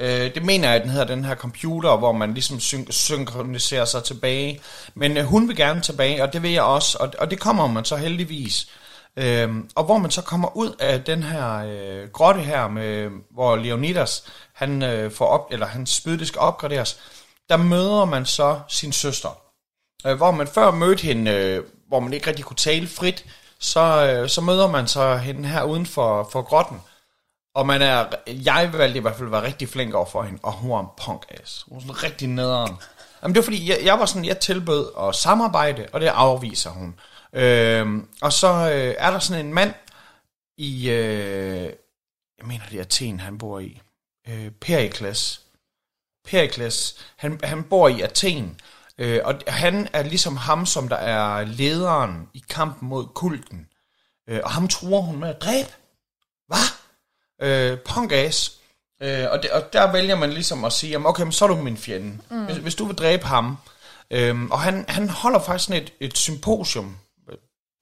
[0.00, 3.84] Øh, det mener jeg, at den hedder den her computer, hvor man ligesom syn- synkroniserer
[3.84, 4.60] sig tilbage.
[4.94, 7.66] Men øh, hun vil gerne tilbage, og det vil jeg også, og, og det kommer
[7.66, 8.68] man så heldigvis.
[9.16, 13.56] Øh, og hvor man så kommer ud af den her øh, grotte her, med, hvor
[13.56, 17.00] Leonidas, han øh, får op, eller hans spyd, skal opgraderes,
[17.48, 19.40] der møder man så sin søster.
[20.06, 23.24] Øh, hvor man før mødte hende, øh, hvor man ikke rigtig kunne tale frit,
[23.58, 26.80] så, øh, så møder man så hende her uden for, for grotten.
[27.54, 30.52] Og man er, jeg valgte i hvert fald være rigtig flink over for hende, og
[30.52, 31.64] hun var en punk ass.
[31.68, 32.76] Hun var sådan rigtig nederen.
[33.22, 36.70] Jamen det var fordi, jeg, jeg var sådan, jeg tilbød at samarbejde, og det afviser
[36.70, 36.94] hun.
[37.32, 37.86] Øh,
[38.22, 39.74] og så øh, er der sådan en mand
[40.58, 41.72] i, øh,
[42.38, 43.80] jeg mener det er Athen, han bor i,
[44.28, 45.40] øh, Perikles.
[46.28, 48.60] Perikles, han, han bor i Athen,
[48.98, 53.66] Øh, og han er ligesom ham, som der er lederen i kampen mod kulten.
[54.28, 55.70] Øh, og ham tror hun med at dræbe.
[56.46, 56.66] Hvad?
[57.42, 58.58] Øh, punkas.
[59.02, 61.56] Øh, og, det, og der vælger man ligesom at sige, okay, men så er du
[61.56, 62.18] min fjende.
[62.30, 62.44] Mm.
[62.44, 63.56] Hvis, hvis du vil dræbe ham.
[64.10, 66.96] Øh, og han, han holder faktisk sådan et, et symposium.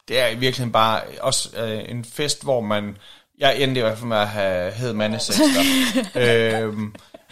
[0.08, 2.96] Det er i virkeligheden bare også øh, en fest, hvor man...
[3.38, 5.40] Jeg endte i hvert fald med at have hed mandesex
[6.14, 6.74] øh,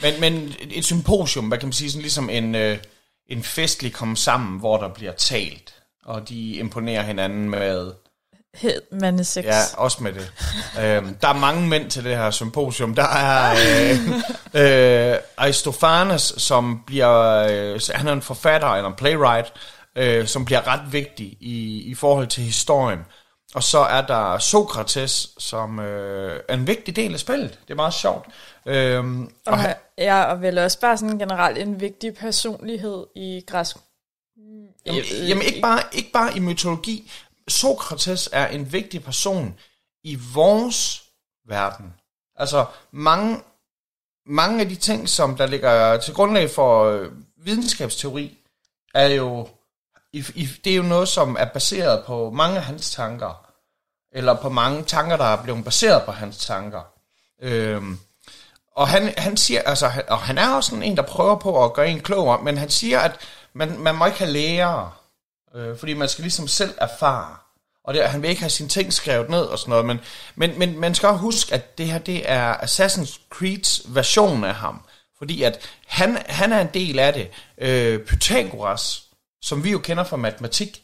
[0.03, 2.55] men, men et symposium, hvad kan man sige, sådan ligesom en...
[2.55, 2.79] Øh,
[3.29, 7.93] en festlig komme sammen, hvor der bliver talt, og de imponerer hinanden med...
[8.93, 9.45] Mandesex.
[9.45, 10.33] Ja, også med det.
[10.81, 12.95] øhm, der er mange mænd til det her symposium.
[12.95, 13.53] Der er
[14.55, 17.47] øh, øh, Aristofanes, som bliver...
[17.51, 19.53] Øh, han er en forfatter eller en playwright,
[19.97, 23.01] øh, som bliver ret vigtig i, i forhold til historien.
[23.55, 27.51] Og så er der Sokrates, som øh, er en vigtig del af spillet.
[27.51, 28.27] Det er meget sjovt.
[28.67, 33.45] Øhm, og, og han, ja, og vel også bare sådan generelt en vigtig personlighed i
[33.47, 33.77] græsk.
[34.87, 37.11] Jamen, jamen ikke, bare, ikke bare i mytologi.
[37.49, 39.59] Sokrates er en vigtig person
[40.05, 41.03] i vores
[41.49, 41.95] verden.
[42.37, 43.41] Altså mange,
[44.27, 48.39] mange af de ting, som der ligger til grundlag for øh, videnskabsteori,
[48.95, 49.49] er jo,
[50.13, 53.44] det er jo noget, som er baseret på mange af hans tanker.
[54.15, 56.81] Eller på mange tanker, der er blevet baseret på hans tanker.
[57.43, 57.99] Øhm,
[58.77, 61.73] og han, han siger, altså, og han er også sådan en, der prøver på at
[61.73, 63.21] gøre en klogere, men han siger, at
[63.53, 65.01] man, man må ikke have lærer,
[65.55, 67.37] øh, fordi man skal ligesom selv erfare.
[67.85, 70.01] Og det, han vil ikke have sine ting skrevet ned og sådan noget, men,
[70.35, 74.55] men, men man skal også huske, at det her, det er Assassin's Creed's version af
[74.55, 74.83] ham.
[75.19, 77.31] Fordi at han, han er en del af det.
[77.59, 79.03] Øh, Pythagoras,
[79.43, 80.84] som vi jo kender fra matematik,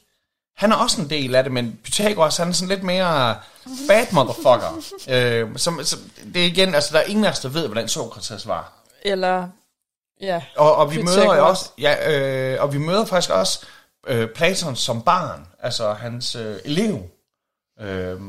[0.60, 3.36] han er også en del af det, men Pythagoras, han er sådan lidt mere
[3.88, 4.82] bad motherfucker.
[5.14, 6.00] øh, som, som,
[6.34, 8.72] det er igen, altså der er ingen af os, der ved, hvordan Sokrates var.
[9.02, 9.48] Eller,
[10.20, 11.16] ja, Og, og vi Pythagoras.
[11.16, 13.66] møder jo også, ja, øh, og vi møder faktisk også
[14.06, 17.02] øh, Platon som barn, altså hans øh, elev.
[17.80, 18.20] Øh,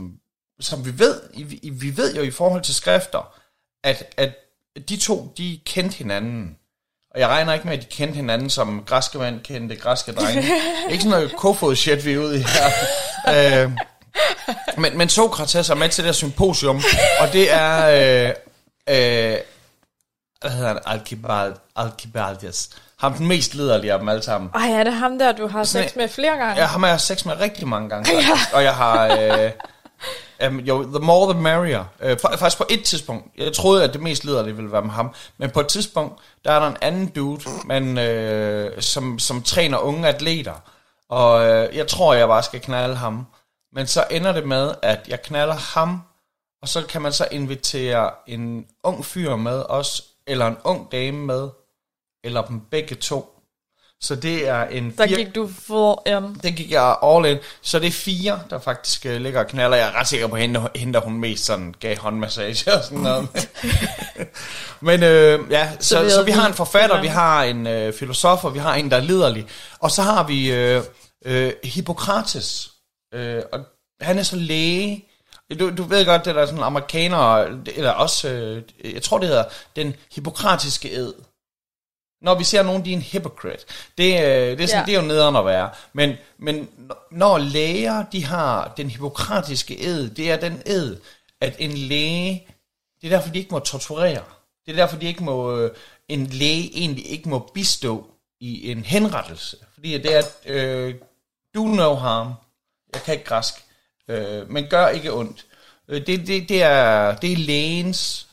[0.60, 3.34] som vi ved, vi, vi ved jo i forhold til skrifter,
[3.84, 4.36] at, at
[4.90, 6.58] de to, de kendte hinanden.
[7.14, 10.42] Og jeg regner ikke med, at de kendte hinanden, som græske mænd kendte græske drenge.
[10.90, 13.64] ikke sådan noget kofod shit, vi er ude i her.
[13.64, 13.72] øh,
[14.78, 16.84] men, men Sokrates er med til det her symposium,
[17.20, 17.88] og det er...
[17.88, 18.30] Øh,
[18.90, 19.38] øh,
[20.42, 20.80] hvad hedder han?
[20.86, 22.70] Alcibald, Alcibaldias.
[23.00, 24.50] Ham den mest liderlige af dem alle sammen.
[24.56, 26.62] Ej, er det ham der, du har sex med flere gange?
[26.62, 28.06] Ja, ham har jeg sex med rigtig mange gange.
[28.16, 28.54] Faktisk.
[28.54, 29.08] Og jeg har...
[29.08, 29.52] Øh,
[30.48, 31.86] Um, jo, the more the merrier.
[32.04, 35.14] Uh, faktisk på et tidspunkt, jeg troede, at det mest lederlige ville være med ham,
[35.38, 39.78] men på et tidspunkt, der er der en anden dude, man, uh, som, som træner
[39.78, 40.54] unge atleter,
[41.10, 43.26] og uh, jeg tror, jeg bare skal knalde ham.
[43.74, 46.02] Men så ender det med, at jeg knaller ham,
[46.62, 51.18] og så kan man så invitere en ung fyr med os, eller en ung dame
[51.18, 51.50] med,
[52.24, 53.31] eller dem begge to.
[54.04, 56.36] Så det er en Der fire, gik du full in.
[56.44, 57.38] det gik jeg all in.
[57.62, 59.78] Så det er fire, der faktisk øh, ligger og knaller.
[59.78, 62.84] Jeg er ret sikker på, at hende, hende der hun mest sådan gav håndmassage og
[62.84, 63.50] sådan noget.
[64.82, 67.94] Men øh, ja, så, så, vi så vi har en forfatter, vi har en øh,
[67.94, 69.48] filosof, og vi har en, der er liderlig.
[69.80, 70.84] Og så har vi øh,
[71.26, 72.72] øh, Hippokrates.
[73.14, 73.60] Øh, og
[74.02, 75.06] han er så læge.
[75.60, 79.28] Du, du ved godt, det der er sådan amerikanere, eller også, øh, jeg tror det
[79.28, 81.14] hedder, den hippokratiske ed.
[82.22, 83.66] Når vi ser nogen, de er en hypocrite.
[83.98, 84.86] Det, øh, det, er, sådan, Ja.
[84.86, 85.70] det er jo nederen at være.
[85.94, 86.70] Men, men
[87.12, 90.98] når læger, de har den hippokratiske ed, det er den ed,
[91.42, 92.48] at en læge,
[93.02, 94.24] det er derfor, de ikke må torturere.
[94.66, 95.72] Det er derfor, de ikke må, øh,
[96.08, 98.06] en læge egentlig ikke må bistå
[98.40, 99.58] i en henrettelse.
[99.74, 100.96] Fordi det er, øh,
[101.56, 102.34] do no harm.
[102.94, 103.54] Jeg kan ikke græsk.
[104.08, 105.46] Øh, men gør ikke ondt.
[105.88, 108.28] Øh, det, det, det, er, det er lægens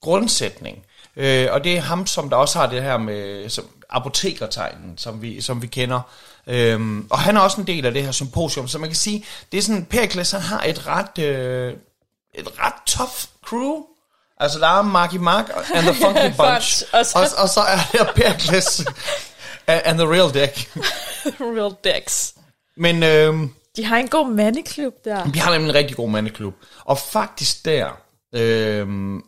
[0.00, 0.85] grundsætning.
[1.16, 5.22] Øh, og det er ham, som der også har det her med som, apotekertegnen, som
[5.22, 6.00] vi, som vi kender.
[6.46, 9.24] Øhm, og han er også en del af det her symposium, så man kan sige,
[9.52, 11.72] det er sådan, Pericles, han har et ret, øh,
[12.34, 13.12] et ret tough
[13.46, 13.82] crew.
[14.40, 17.78] Altså, der er Marky Mark and the Funky Bunch, og så- og, og så er
[17.92, 18.84] der Pericles
[19.66, 20.70] and the Real Deck.
[21.56, 22.34] Real dicks.
[22.76, 25.30] Men øhm, De har en god mandeklub der.
[25.30, 26.54] vi har nemlig en rigtig god mandeklub.
[26.84, 27.88] Og faktisk der,
[28.34, 29.22] øhm,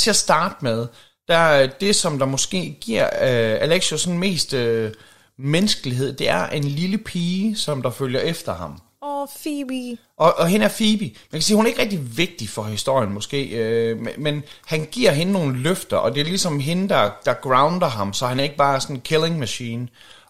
[0.00, 0.86] til at starte med,
[1.28, 4.92] der er det, som der måske giver øh, Alexio sådan mest øh,
[5.38, 8.80] menneskelighed, det er en lille pige, som der følger efter ham.
[9.02, 9.98] Åh, oh, Phoebe.
[10.16, 11.04] Og, og hende er Phoebe.
[11.04, 14.88] Man kan sige, hun er ikke rigtig vigtig for historien måske, øh, men, men han
[14.90, 18.40] giver hende nogle løfter, og det er ligesom hende, der, der grounder ham, så han
[18.40, 19.88] er ikke bare sådan en killing machine.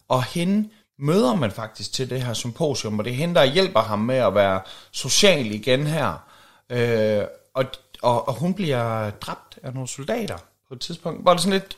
[0.09, 3.81] Og hende møder man faktisk til det her symposium, og det er hende, der hjælper
[3.81, 4.61] ham med at være
[4.93, 6.25] social igen her.
[6.71, 7.65] Øh, og,
[8.03, 10.37] og, og hun bliver dræbt af nogle soldater
[10.69, 11.25] på et tidspunkt.
[11.25, 11.77] Var det sådan lidt...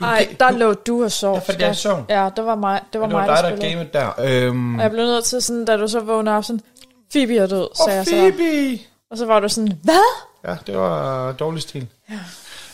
[0.00, 1.34] du Ej, kan- der du- lå du og sov.
[1.34, 2.04] Ja, fordi jeg er i søvn.
[2.08, 4.10] Ja, det var mig, det var det var mig, dig, der der gamet der.
[4.18, 6.60] Øhm, Og jeg blev nødt til sådan, da du så vågnede op, sådan,
[7.12, 8.10] Phoebe er død, sagde og jeg så.
[8.10, 8.80] Phoebe!
[9.10, 10.22] Og så var du sådan, hvad?
[10.44, 11.88] Ja, det var dårlig stil.
[12.10, 12.18] Ja.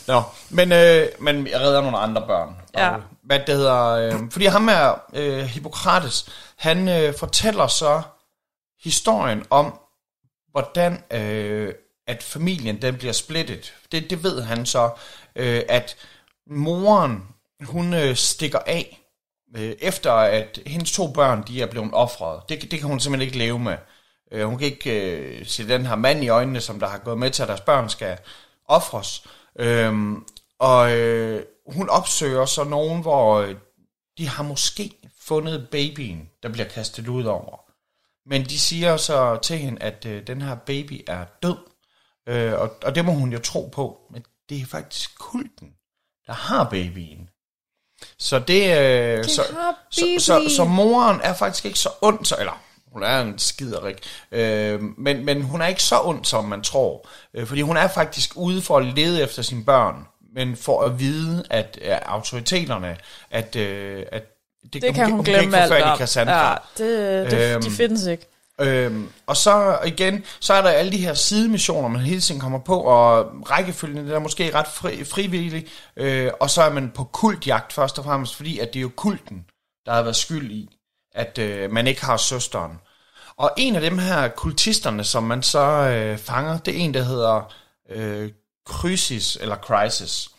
[0.07, 2.55] Nå, men, øh, men jeg redder nogle andre børn.
[2.77, 2.95] Ja.
[3.23, 6.25] Hvad det hedder, øh, fordi ham er øh, Hippokrates,
[6.57, 8.01] han øh, fortæller så
[8.83, 9.79] historien om,
[10.51, 11.73] hvordan øh,
[12.07, 13.73] at familien den bliver splittet.
[13.91, 14.89] Det, det ved han så,
[15.35, 15.95] øh, at
[16.47, 17.23] moren,
[17.61, 18.99] hun øh, stikker af,
[19.57, 22.41] øh, efter at hendes to børn, de er blevet offret.
[22.49, 23.77] Det, det kan hun simpelthen ikke leve med.
[24.31, 27.17] Øh, hun kan ikke øh, se den her mand i øjnene, som der har gået
[27.17, 28.17] med til, at deres børn skal
[28.65, 29.23] ofres.
[29.59, 29.93] Øh,
[30.59, 33.55] og øh, hun opsøger så nogen, hvor øh,
[34.17, 37.63] de har måske fundet babyen, der bliver kastet ud over.
[38.25, 41.57] Men de siger så til hende, at øh, den her baby er død.
[42.27, 43.99] Øh, og, og det må hun jo tro på.
[44.11, 45.69] Men det er faktisk kulten,
[46.27, 47.29] der har babyen.
[48.19, 48.63] Så det...
[48.63, 50.17] Øh, så, har så, baby.
[50.19, 53.97] så, så moren er faktisk ikke så ond, så, eller hun er en skiderik,
[54.31, 57.07] øh, men, men hun er ikke så ond, som man tror.
[57.33, 60.99] Øh, fordi hun er faktisk ude for at lede efter sine børn, men for at
[60.99, 62.97] vide, at øh, autoriteterne,
[63.31, 64.23] at, øh, at
[64.73, 66.27] Det kan hun kan glemme ikke få alt om.
[66.27, 68.32] Ja, det, det, Øhm, de findes ikke.
[68.61, 72.59] Øhm, og så igen, så er der alle de her sidemissioner, man hele tiden kommer
[72.59, 77.03] på, og rækkefølgen der er måske ret fri, frivillig, øh, og så er man på
[77.03, 79.45] kultjagt først og fremmest, fordi at det er jo kulten,
[79.85, 80.77] der har været skyld i,
[81.15, 82.79] at øh, man ikke har søsteren.
[83.37, 87.03] Og en af dem her kultisterne, som man så øh, fanger, det er en, der
[87.03, 87.53] hedder
[87.89, 88.31] øh,
[88.69, 90.29] Chrysis, eller Crisis.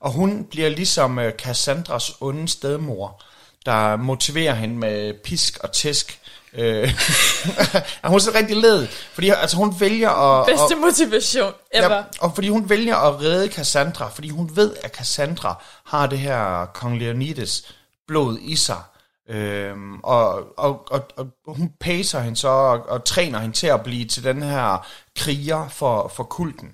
[0.00, 3.22] Og hun bliver ligesom øh, Cassandras onde stedmor,
[3.66, 6.21] der motiverer hende med pisk og tæsk.
[6.58, 6.82] Øh,
[8.04, 10.46] hun er så rigtig led, fordi altså, hun vælger at...
[10.46, 11.94] Bedste at, motivation ever.
[11.94, 16.18] Ja, og fordi hun vælger at redde Cassandra, fordi hun ved, at Cassandra har det
[16.18, 17.74] her kong Leonidas
[18.06, 18.82] blod i sig.
[19.28, 23.82] Øhm, og, og, og, og hun pacer hende så og, og træner hende til at
[23.82, 24.86] blive til den her
[25.16, 26.70] kriger for, for kulten.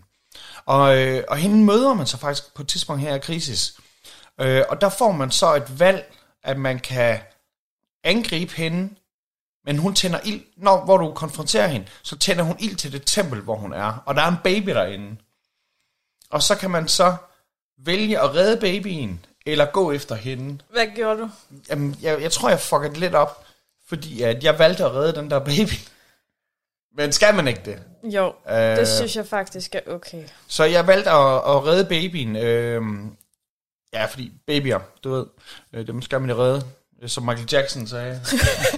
[0.66, 3.74] Og, øh, og hende møder man så faktisk på et tidspunkt her i krisis.
[4.40, 6.14] Øh, og der får man så et valg,
[6.44, 7.18] at man kan
[8.04, 8.94] angribe hende,
[9.68, 13.02] men hun tænder ild, når, hvor du konfronterer hende, så tænder hun ild til det
[13.07, 14.02] tempel, hvor hun er.
[14.07, 15.16] Og der er en baby derinde.
[16.31, 17.16] Og så kan man så
[17.78, 20.59] vælge at redde babyen, eller gå efter hende.
[20.70, 21.31] Hvad gjorde du?
[21.70, 23.44] Jamen, jeg, jeg tror, jeg fuckede lidt op,
[23.88, 25.74] fordi at jeg valgte at redde den der baby.
[26.96, 27.83] Men skal man ikke det?
[28.02, 28.76] Jo, Øh.
[28.76, 30.24] det synes jeg faktisk er okay.
[30.46, 32.37] Så jeg valgte at, at redde babyen.
[32.37, 32.83] Øh,
[33.92, 35.26] ja, fordi babyer, du ved,
[35.72, 36.62] øh, dem skal man redde
[37.06, 38.20] som Michael Jackson sagde.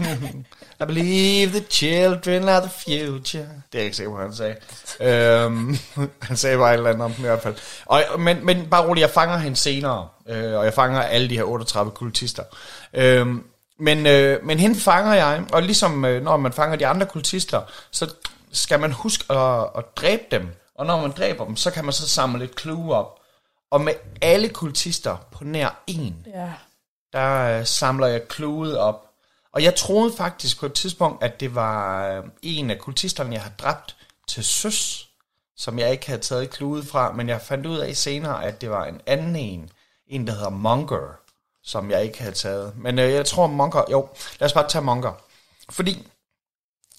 [0.81, 3.43] I believe the children are the future.
[3.43, 4.57] Det er jeg ikke sikker på, hvad han sagde.
[5.01, 5.79] Øhm,
[6.29, 7.55] han sagde bare et eller andet om dem i hvert fald.
[7.87, 10.09] Og, men, men bare roligt, jeg fanger hende senere.
[10.29, 12.43] Øh, og jeg fanger alle de her 38 kultister.
[12.95, 13.45] Øhm,
[13.79, 17.63] men, øh, men hende fanger jeg, og ligesom øh, når man fanger de andre kultister,
[17.91, 18.11] så
[18.53, 20.49] skal man huske at, at dræbe dem.
[20.75, 23.17] Og når man dræber dem, så kan man så samle lidt clue op.
[23.71, 26.49] Og med alle kultister på nær en, Ja
[27.13, 29.07] der øh, samler jeg kludet op.
[29.53, 33.43] Og jeg troede faktisk på et tidspunkt, at det var øh, en af kultisterne, jeg
[33.43, 33.97] har dræbt
[34.29, 35.09] til søs,
[35.57, 38.71] som jeg ikke havde taget kludet fra, men jeg fandt ud af senere, at det
[38.71, 39.71] var en anden en,
[40.07, 41.21] en der hedder Monger,
[41.63, 42.73] som jeg ikke havde taget.
[42.77, 44.09] Men øh, jeg tror Monger, jo,
[44.41, 45.13] lad os bare tage Monger.
[45.71, 46.09] Fordi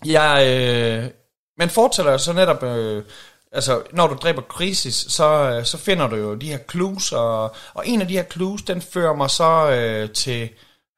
[0.06, 1.12] jeg, øh,
[1.58, 3.04] man fortæller jo så netop, øh,
[3.52, 7.56] altså når du dræber Krisis, så, øh, så finder du jo de her clues, og,
[7.74, 10.50] og en af de her clues, den fører mig så øh, til,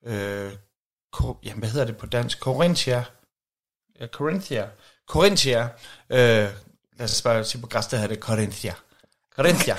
[0.06, 0.52] øh,
[1.14, 2.40] Ko, jamen hvad hedder det på dansk?
[2.40, 3.04] Corinthia.
[4.00, 4.68] Ja, Corinthia.
[5.10, 5.62] Corinthia.
[6.10, 6.50] Øh,
[6.98, 8.74] lad os bare sige på græs, der hedder det Corinthia.
[9.36, 9.76] Corinthia.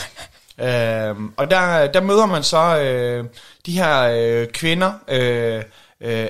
[1.08, 3.24] øhm, og der, der møder man så øh,
[3.66, 5.62] de her øh, kvinder, øh,
[6.00, 6.28] øh,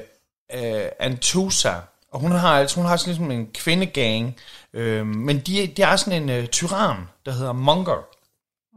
[0.54, 1.74] øh, Antusa,
[2.10, 4.36] og hun har, altså, hun har sådan ligesom en kvindegang,
[4.74, 8.14] øh, men de, de er sådan en øh, tyran, der hedder Monger.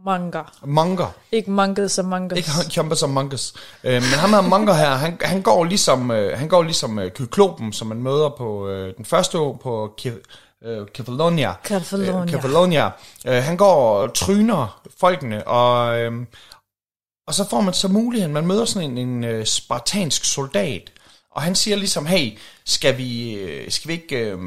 [0.06, 0.42] Manga.
[0.66, 1.12] Monger.
[1.32, 2.38] Ikke mangas som mangas.
[2.38, 3.54] Ikke kæmper som Monkus.
[3.84, 7.12] Øh, men ham her Monger her, han, han går ligesom, øh, han går ligesom øh,
[7.12, 9.98] Kyklopen, som man møder på øh, den første år på
[10.66, 11.54] øh, Kefalonia.
[11.64, 12.22] Kefalonia.
[12.22, 12.92] Øh, Kefalonia.
[13.26, 16.26] Øh, han går og tryner folkene, og, øh,
[17.28, 20.92] og så får man så muligheden, man møder sådan en, en øh, spartansk soldat,
[21.32, 23.38] og han siger ligesom, hey, skal vi,
[23.70, 24.38] skal vi ikke øh,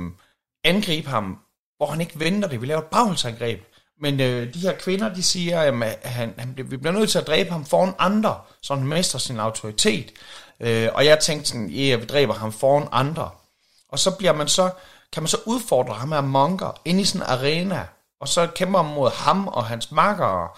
[0.65, 1.39] angribe ham,
[1.77, 3.63] hvor han ikke venter det, vi laver et bagholdsangreb.
[4.01, 7.19] Men øh, de her kvinder, de siger, jamen, at han, han, vi bliver nødt til
[7.19, 10.13] at dræbe ham foran andre, så han mister sin autoritet.
[10.61, 13.31] Øh, og jeg tænkte sådan, ja, yeah, vi dræber ham foran andre.
[13.89, 14.71] Og så bliver man så,
[15.13, 17.87] kan man så udfordre ham her monker ind i sådan en arena,
[18.21, 20.49] og så kæmper man mod ham og hans makkere.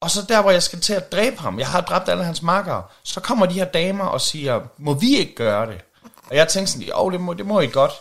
[0.00, 2.42] Og så der, hvor jeg skal til at dræbe ham, jeg har dræbt alle hans
[2.42, 5.80] makkere, så kommer de her damer og siger, må vi ikke gøre det?
[6.30, 7.92] Og jeg tænkte sådan, jo, det må, det må I godt.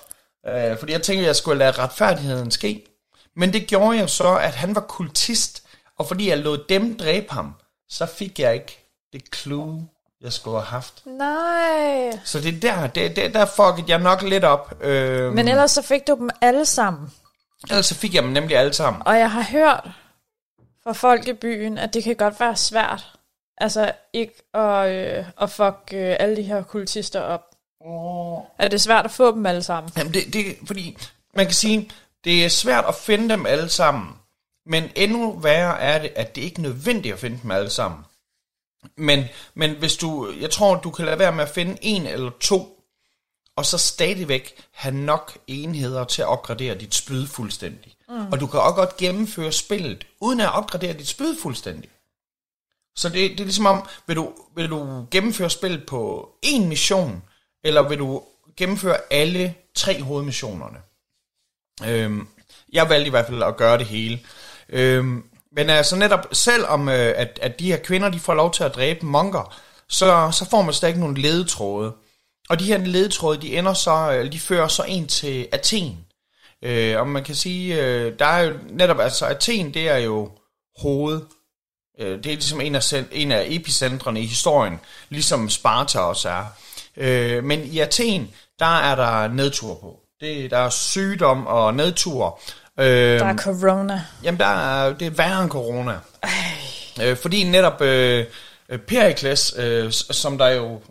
[0.48, 2.86] Øh, fordi jeg tænkte, at jeg skulle lade retfærdigheden ske.
[3.36, 5.64] Men det gjorde jo så, at han var kultist,
[5.98, 7.54] og fordi jeg lod dem dræbe ham,
[7.90, 9.88] så fik jeg ikke det clue,
[10.22, 11.02] jeg skulle have haft.
[11.06, 12.20] Nej.
[12.24, 14.74] Så det er der, det, det, der fuckede jeg nok lidt op.
[14.82, 17.14] Øh, Men ellers så fik du dem alle sammen.
[17.70, 19.02] ellers så fik jeg dem nemlig alle sammen.
[19.06, 19.90] Og jeg har hørt
[20.84, 23.12] fra folk i byen, at det kan godt være svært.
[23.58, 27.42] Altså ikke at, øh, at fuck øh, alle de her kultister op.
[28.58, 29.92] At det er svært at få dem alle sammen.
[29.98, 30.98] Jamen det, det, fordi
[31.34, 31.92] man kan sige,
[32.24, 34.10] det er svært at finde dem alle sammen.
[34.66, 38.00] Men endnu værre er det, at det ikke er nødvendigt at finde dem alle sammen.
[38.96, 42.32] Men, men hvis du, jeg tror, du kan lade være med at finde en eller
[42.40, 42.82] to,
[43.56, 47.96] og så stadigvæk have nok enheder til at opgradere dit spyd fuldstændig.
[48.10, 48.32] Mm.
[48.32, 51.90] Og du kan også godt gennemføre spillet, uden at opgradere dit spyd fuldstændig.
[52.96, 57.24] Så det, det er ligesom om, vil du, vil du gennemføre spillet på en mission,
[57.64, 58.24] eller vil du
[58.58, 60.78] gennemføre alle tre hovedmissionerne?
[61.86, 62.28] Øhm,
[62.74, 64.20] jeg valgte i hvert fald at gøre det hele.
[64.70, 68.64] Øhm, men altså netop, selvom øh, at, at de her kvinder, de får lov til
[68.64, 69.58] at dræbe monker,
[69.90, 71.94] så, så får man stadig nogle ledetråde.
[72.50, 76.06] Og de her ledetråde, de ender så, øh, de fører så ind til Athen.
[76.64, 80.32] Øh, og man kan sige, øh, der er jo netop, altså Athen, det er jo
[80.80, 81.22] hoved,
[82.00, 86.46] Øh, Det er ligesom en af, en af epicentrene i historien, ligesom Sparta også er.
[86.98, 90.00] Øh, Men i Athen, der er der nedtur på.
[90.22, 92.40] Det, der er sygdom og nedtur.
[92.80, 92.86] Øh,
[93.20, 94.02] Der er corona.
[94.24, 96.00] Jamen, der er, det er værre end corona.
[97.04, 98.26] Øh, fordi netop øh,
[98.88, 100.82] Perikles, øh, som der jo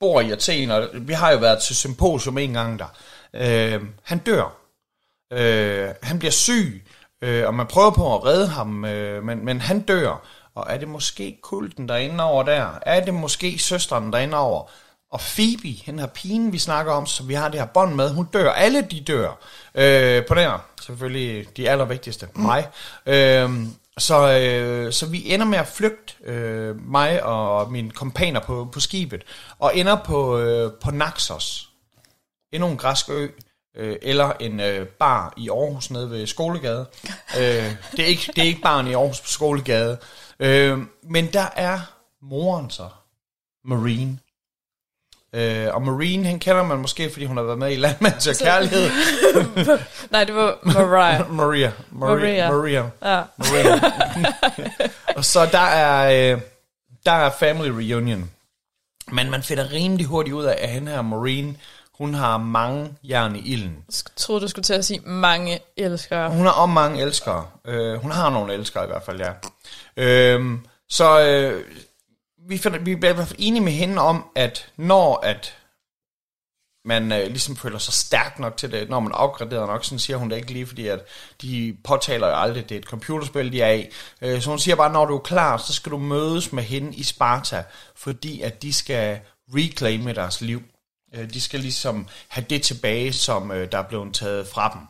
[0.00, 2.86] bor i Athen, og vi har jo været til symposium en gang der,
[3.34, 4.56] øh, han dør.
[5.32, 6.84] Øh, han bliver syg,
[7.22, 10.26] øh, og man prøver på at redde ham, øh, men, men han dør.
[10.54, 12.78] Og er det måske kulten, der er inde over der?
[12.82, 14.70] Er det måske søsteren, der er inde over?
[15.12, 18.10] Og Phoebe, hende her pigen, vi snakker om, som vi har det her bånd med,
[18.14, 18.50] hun dør.
[18.50, 19.38] Alle de dør.
[19.74, 20.64] Øh, på den her.
[20.80, 22.28] Selvfølgelig de allervigtigste.
[22.34, 22.68] Mig.
[23.06, 23.50] Øh,
[23.98, 28.80] så, øh, så vi ender med at flygte, øh, mig og mine kompaner på, på
[28.80, 29.22] skibet,
[29.58, 31.68] og ender på, øh, på Naxos.
[32.52, 33.28] Endnu en græsk ø,
[33.76, 36.86] øh, eller en øh, bar i Aarhus nede ved Skolegade.
[37.38, 39.98] øh, det, er ikke, det er ikke baren i Aarhus på Skolegade.
[40.38, 41.80] Øh, men der er
[42.22, 42.88] moren så,
[43.64, 44.18] Marine.
[45.34, 48.36] Øh, og Marine, han kender man måske, fordi hun har været med i Landmand til
[48.44, 48.90] Kærlighed.
[50.10, 51.30] Nej, det var Mariah.
[51.40, 51.72] Maria.
[51.90, 52.50] Maria.
[52.50, 52.50] Maria.
[52.50, 52.90] Maria.
[53.02, 53.22] Ja.
[53.38, 53.80] Maria.
[55.16, 56.40] og så der er, øh,
[57.06, 58.30] der er Family Reunion.
[59.12, 61.54] Men man finder rimelig hurtigt ud af, at hende her Marine,
[61.98, 63.76] hun har mange jern i ilden.
[63.88, 66.30] Jeg troede, du skulle til at sige mange elskere.
[66.30, 67.46] Hun har om mange elskere.
[67.64, 69.32] Øh, hun har nogle elskere i hvert fald, ja.
[69.96, 70.58] Øh,
[70.90, 71.64] så øh,
[72.48, 75.56] vi, finder, vi bliver i hvert fald enige med hende om, at når at
[76.84, 80.16] man øh, ligesom føler sig stærk nok til det, når man opgraderer nok, sådan siger
[80.16, 81.00] hun det ikke lige, fordi at
[81.42, 83.86] de påtaler jo aldrig, at det er et computerspil, de er i.
[84.22, 86.96] Øh, så hun siger bare, når du er klar, så skal du mødes med hende
[86.96, 87.64] i Sparta,
[87.96, 89.20] fordi at de skal
[89.54, 90.62] reclaime deres liv.
[91.14, 94.86] Øh, de skal ligesom have det tilbage, som øh, der er blevet taget fra dem.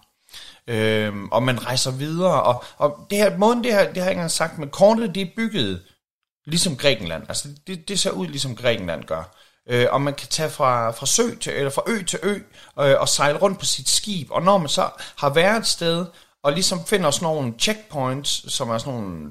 [0.75, 4.11] Øh, og man rejser videre, og, og det her, måden det her, det har jeg
[4.11, 5.83] ikke engang sagt, men kortet det er bygget
[6.47, 7.23] ligesom Grækenland.
[7.29, 9.37] Altså det, det ser ud ligesom Grækenland gør.
[9.69, 12.35] Øh, og man kan tage fra, fra sø til, eller fra ø til ø
[12.81, 14.31] øh, og sejle rundt på sit skib.
[14.31, 16.07] Og når man så har været et sted
[16.45, 19.31] og ligesom finder sådan nogle checkpoints, som er sådan nogle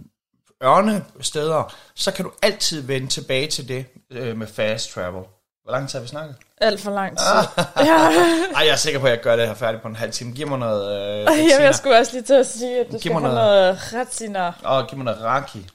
[0.63, 5.23] ørnesteder, så kan du altid vende tilbage til det øh, med fast travel.
[5.63, 6.35] Hvor lang tid har vi snakket?
[6.57, 7.25] Alt for lang tid.
[7.89, 7.97] ja.
[8.55, 10.31] Ej, jeg er sikker på, at jeg gør det her færdigt på en halv time.
[10.33, 11.01] Giv mig noget...
[11.11, 13.33] Øh, Jamen, jeg skulle også lige til at sige, at du Giv skal mig have
[13.35, 14.51] noget- noget retsiner.
[14.63, 15.67] Og giv mig noget raki.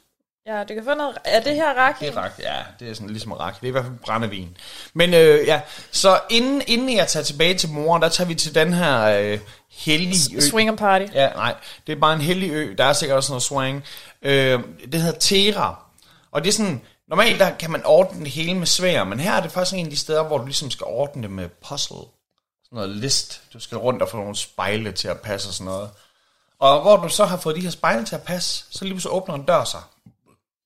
[0.47, 1.19] Ja, du kan få noget...
[1.25, 2.05] Er det her raki?
[2.05, 3.57] Det er raki, ja, det er sådan ligesom raki.
[3.61, 4.57] Det er i hvert fald brændevin.
[4.95, 5.61] Men øh, ja,
[5.93, 9.39] så inden, inden jeg tager tilbage til moren, der tager vi til den her øh,
[9.71, 10.41] hellige ø.
[10.41, 11.05] Swinger party.
[11.15, 11.55] Ja, nej,
[11.87, 12.75] det er bare en hellig ø.
[12.79, 13.85] Der er sikkert også noget swing.
[14.23, 14.61] Øh,
[14.93, 15.85] det hedder Tera.
[16.33, 19.33] Og det er sådan, normalt der kan man ordne det hele med svær, men her
[19.33, 21.97] er det faktisk en af de steder, hvor du ligesom skal ordne det med puzzle.
[22.65, 23.43] Sådan noget list.
[23.53, 25.91] Du skal rundt og få nogle spejle til at passe og sådan noget.
[26.59, 29.09] Og hvor du så har fået de her spejle til at passe, så lige så
[29.09, 29.81] åbner en dør sig.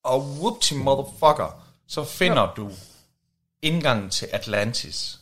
[0.05, 2.70] Og whoopty motherfucker, så finder du
[3.62, 5.18] indgangen til Atlantis.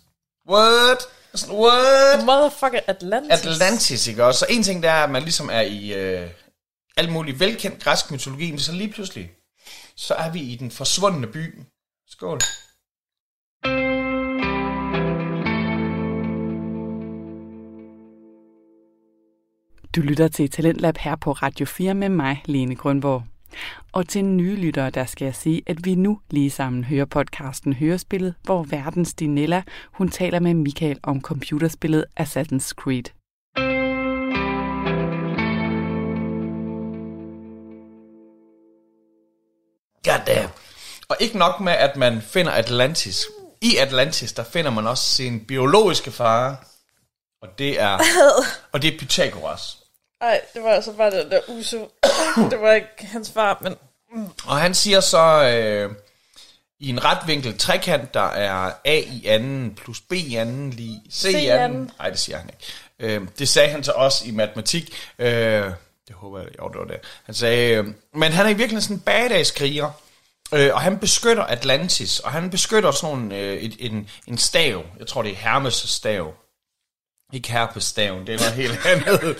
[0.51, 0.99] What?
[1.35, 2.24] Sådan, What?
[2.26, 3.47] Motherfucker Atlantis.
[3.47, 4.39] Atlantis, ikke også?
[4.39, 6.31] Så en ting, der er, at man ligesom er i øh,
[6.97, 9.31] alt muligt velkendt græsk mytologi, men så lige pludselig,
[9.97, 11.62] så er vi i den forsvundne by.
[12.09, 12.41] Skål.
[19.97, 23.24] Du lytter til Talentlab her på Radio 4 med mig, Lene Grønborg.
[23.93, 27.72] Og til nye lyttere, der skal jeg sige, at vi nu lige sammen hører podcasten
[27.72, 29.62] Hørespillet, hvor verdens Dinella,
[29.93, 33.05] hun taler med Michael om computerspillet Assassin's Creed.
[40.05, 40.53] Goddamn.
[41.09, 43.26] Og ikke nok med, at man finder Atlantis.
[43.62, 46.66] I Atlantis, der finder man også sin biologiske far.
[47.43, 47.99] Og det er,
[48.72, 49.88] og det er Pythagoras.
[50.21, 51.91] Ej, det var altså bare den der uso.
[52.51, 53.77] det var ikke hans far, men...
[54.47, 55.95] Og han siger så øh,
[56.81, 61.23] i en retvinkel trekant, der er A i anden plus B i anden lige C,
[61.23, 61.91] C i anden.
[61.99, 63.14] Nej, det siger han ikke.
[63.14, 64.95] Øh, det sagde han til os i matematik.
[65.19, 65.29] Øh,
[66.09, 67.01] det håber jeg, jo, det var det.
[67.25, 69.91] Han sagde, øh, men han er i virkeligheden sådan en badass-kriger.
[70.55, 74.85] Øh, og han beskytter Atlantis, og han beskytter sådan nogle, øh, et, en, en stav.
[74.99, 76.35] Jeg tror, det er Hermes' stav.
[77.33, 79.37] Ikke herpestaven, det er noget helt andet.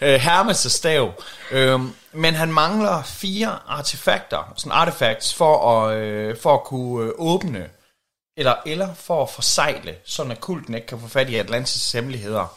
[0.00, 1.12] Øh, Hermes' stav.
[1.50, 7.12] Øhm, men han mangler fire artefakter, sådan artefacts, for at, øh, for at kunne øh,
[7.18, 7.70] åbne,
[8.36, 12.56] eller, eller for at forsegle, sådan at kulten ikke kan få fat i Atlantis hemmeligheder.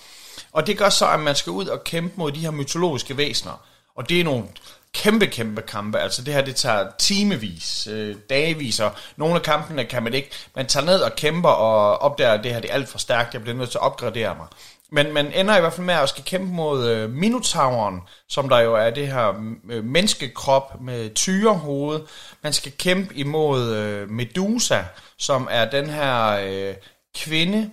[0.52, 3.62] Og det gør så, at man skal ud og kæmpe mod de her mytologiske væsener.
[3.96, 4.48] Og det er nogle
[4.94, 6.00] kæmpe, kæmpe kampe.
[6.00, 10.30] Altså det her, det tager timevis, øh, dagevis, og nogle af kampene kan man ikke.
[10.56, 13.34] Man tager ned og kæmper og opdager, at det her det er alt for stærkt.
[13.34, 14.48] Jeg bliver nødt til at opgradere mig.
[14.92, 18.60] Men man ender i hvert fald med at skal kæmpe mod øh, Minotauren, som der
[18.60, 19.34] jo er det her
[19.70, 22.02] øh, menneskekrop med tyrehoved.
[22.44, 24.82] Man skal kæmpe imod øh, Medusa,
[25.18, 26.76] som er den her øh,
[27.16, 27.72] kvinde,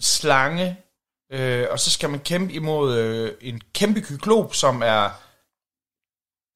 [0.00, 0.76] slange,
[1.32, 5.10] øh, og så skal man kæmpe imod øh, en kæmpe kyklop, som er...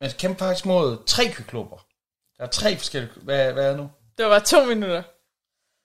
[0.01, 1.77] Man skal kæmpe faktisk mod tre kykloper.
[2.39, 3.13] Der er tre forskellige...
[3.17, 3.91] Hvad, hvad er det nu?
[4.19, 5.03] Det var bare to minutter.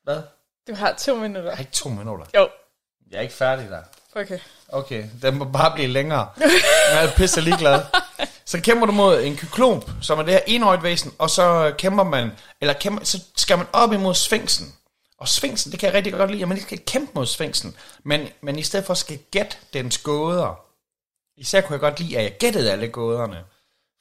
[0.03, 0.21] Hvad?
[0.67, 1.51] Du har to Jeg minutter.
[1.51, 2.25] har ikke to minutter.
[2.35, 2.49] Jo,
[3.11, 3.81] Jeg er ikke færdig der.
[4.15, 4.39] okay.
[4.69, 6.29] Okay, den må bare blive længere.
[6.91, 7.81] Jeg er pisse ligeglad.
[8.45, 12.03] Så kæmper du mod en kyklop, som er det her enøjet væsen, og så kæmper
[12.03, 14.75] man, eller kæmper, så skal man op imod sfinksen.
[15.17, 17.77] Og sfinksen, det kan jeg rigtig godt lide, at man ikke skal kæmpe mod sfinksen,
[18.03, 20.59] men, men i stedet for skal gætte dens gåder.
[21.37, 23.43] Især kunne jeg godt lide, at jeg gættede alle gåderne.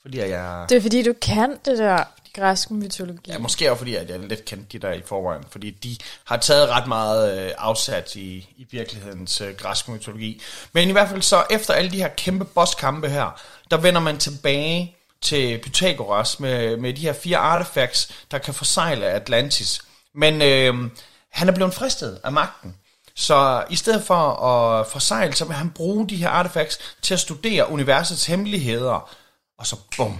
[0.05, 0.66] Fordi jeg...
[0.68, 3.30] Det er fordi, du kan det der græske mytologi.
[3.30, 6.36] Ja, måske også fordi, at jeg lidt kendte de der i forvejen, fordi de har
[6.36, 10.42] taget ret meget øh, afsat i, i virkelighedens øh, græske mytologi.
[10.72, 13.40] Men i hvert fald så, efter alle de her kæmpe bosskampe her,
[13.70, 19.07] der vender man tilbage til Pythagoras med, med de her fire artefacts, der kan forsejle
[19.07, 19.80] Atlantis.
[20.14, 20.90] Men øh,
[21.30, 22.74] han er blevet fristet af magten.
[23.16, 27.20] Så i stedet for at forsejle, så vil han bruge de her artefacts til at
[27.20, 29.11] studere universets hemmeligheder.
[29.59, 30.18] Og så bum,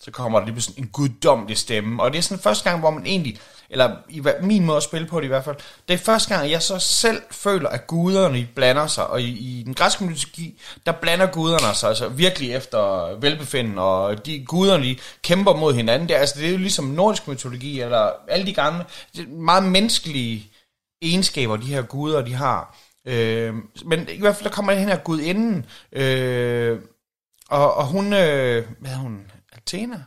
[0.00, 2.02] så kommer der lige pludselig en guddommelig stemme.
[2.02, 3.38] Og det er sådan første gang, hvor man egentlig,
[3.70, 5.56] eller i min måde at spille på det i hvert fald,
[5.88, 9.06] det er første gang, jeg så selv føler, at guderne blander sig.
[9.06, 14.26] Og i, i den græske mytologi, der blander guderne sig altså virkelig efter velbefinden, og
[14.26, 16.08] de guderne de kæmper mod hinanden.
[16.08, 18.84] Det er, altså, det er jo ligesom nordisk mytologi, eller alle de gamle,
[19.28, 20.50] meget menneskelige
[21.02, 22.76] egenskaber, de her guder, de har.
[23.06, 23.54] Øh,
[23.84, 26.78] men i hvert fald, der kommer den her gudinden, øh,
[27.50, 30.02] og, og hun, øh, hvad er hun, Athena?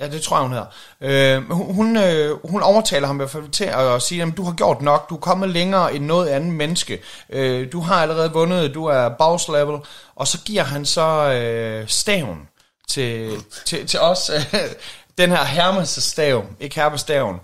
[0.00, 1.36] Ja, det tror jeg, hun hedder.
[1.36, 4.42] Øh, hun, hun, øh, hun overtaler ham i hvert fald til at sige, at du
[4.42, 7.00] har gjort nok, du er kommet længere end noget andet menneske.
[7.30, 9.78] Øh, du har allerede vundet, du er boss level.
[10.14, 12.48] Og så giver han så øh, staven
[12.88, 13.30] til,
[13.66, 14.30] til, til os.
[14.30, 14.54] Øh,
[15.18, 17.36] den her Hermes' stav, ikke Hermes staven.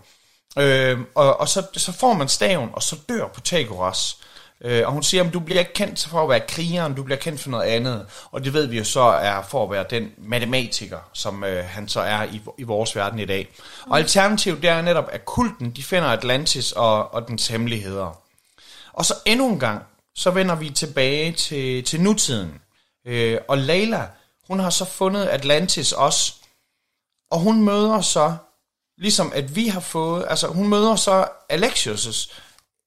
[0.58, 4.18] Øh, og og så, så får man staven, og så dør Pythagoras.
[4.60, 7.18] Øh, og hun siger, at du bliver ikke kendt for at være krigeren, du bliver
[7.18, 8.06] kendt for noget andet.
[8.30, 11.88] Og det ved vi jo så er for at være den matematiker, som øh, han
[11.88, 13.48] så er i, i vores verden i dag.
[13.86, 18.20] Og alternativet det er netop, at kulten de finder Atlantis og, og dens hemmeligheder.
[18.92, 19.82] Og så endnu en gang,
[20.14, 22.60] så vender vi tilbage til, til nutiden.
[23.06, 24.06] Øh, og Leila,
[24.48, 26.34] hun har så fundet Atlantis også.
[27.30, 28.36] Og hun møder så,
[28.98, 32.40] ligesom at vi har fået, altså hun møder så Alexios'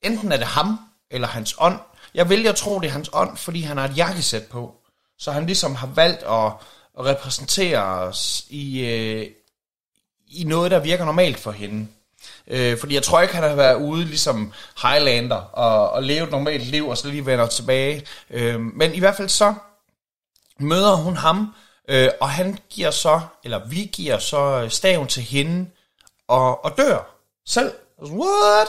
[0.04, 0.80] enten er det ham,
[1.12, 1.80] eller hans ånd.
[2.14, 4.76] Jeg vælger at tro, det er hans ånd, fordi han har et jakkesæt på.
[5.20, 6.52] Så han ligesom har valgt at,
[7.00, 9.28] at repræsentere os i, øh,
[10.28, 11.88] i noget, der virker normalt for hende.
[12.48, 16.32] Øh, fordi jeg tror ikke, han har været ude ligesom Highlander og, og leve et
[16.32, 18.06] normalt liv, og så lige vender tilbage.
[18.30, 19.54] Øh, men i hvert fald så
[20.60, 21.54] møder hun ham,
[21.90, 25.70] øh, og han giver så, eller vi giver så staven til hende,
[26.28, 27.72] og, og dør selv.
[28.02, 28.68] What?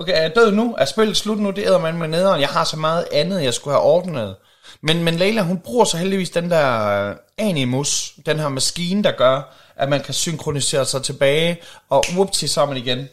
[0.00, 0.74] Okay, er jeg død nu?
[0.78, 1.50] Er spillet slut nu?
[1.50, 2.40] Det æder man med nederen.
[2.40, 4.36] Jeg har så meget andet, jeg skulle have ordnet.
[4.82, 9.12] Men, men Leila, hun bruger så heldigvis den der øh, Animus, den her maskine, der
[9.12, 13.08] gør, at man kan synkronisere sig tilbage, og whoopty, så er man igen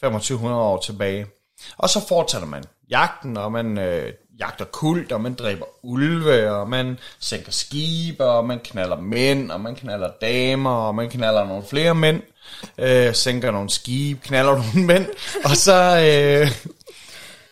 [0.00, 1.26] 2500 år tilbage.
[1.78, 6.68] Og så fortsætter man jagten, og man øh, jagter kult, og man dræber ulve, og
[6.68, 11.64] man sænker skibe, og man knaller mænd, og man knaller damer, og man knaller nogle
[11.70, 12.22] flere mænd,
[12.78, 15.06] øh, sænker nogle skibe, knaller nogle mænd,
[15.44, 15.98] og så...
[15.98, 16.72] Øh,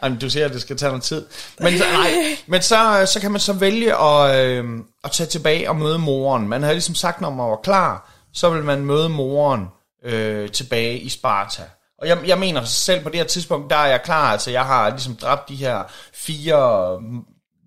[0.02, 1.26] Jamen, du siger, at det skal tage noget tid.
[1.60, 2.10] Men, så, nej,
[2.46, 4.64] men så, øh, så kan man så vælge at, øh,
[5.04, 6.48] at tage tilbage og møde moren.
[6.48, 9.68] Man havde ligesom sagt, når man var klar, så vil man møde moren
[10.04, 11.62] øh, tilbage i Sparta.
[12.00, 14.32] Og jeg, jeg mener selv på det her tidspunkt, der er jeg klar.
[14.32, 15.82] Altså, jeg har ligesom dræbt de her
[16.12, 17.00] fire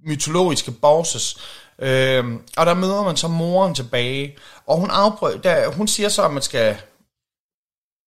[0.06, 1.38] mytologiske bosses.
[1.80, 2.26] Øh,
[2.58, 4.38] og der møder man så moren tilbage.
[4.68, 6.78] Og hun, afbryder, der, hun siger så, at man skal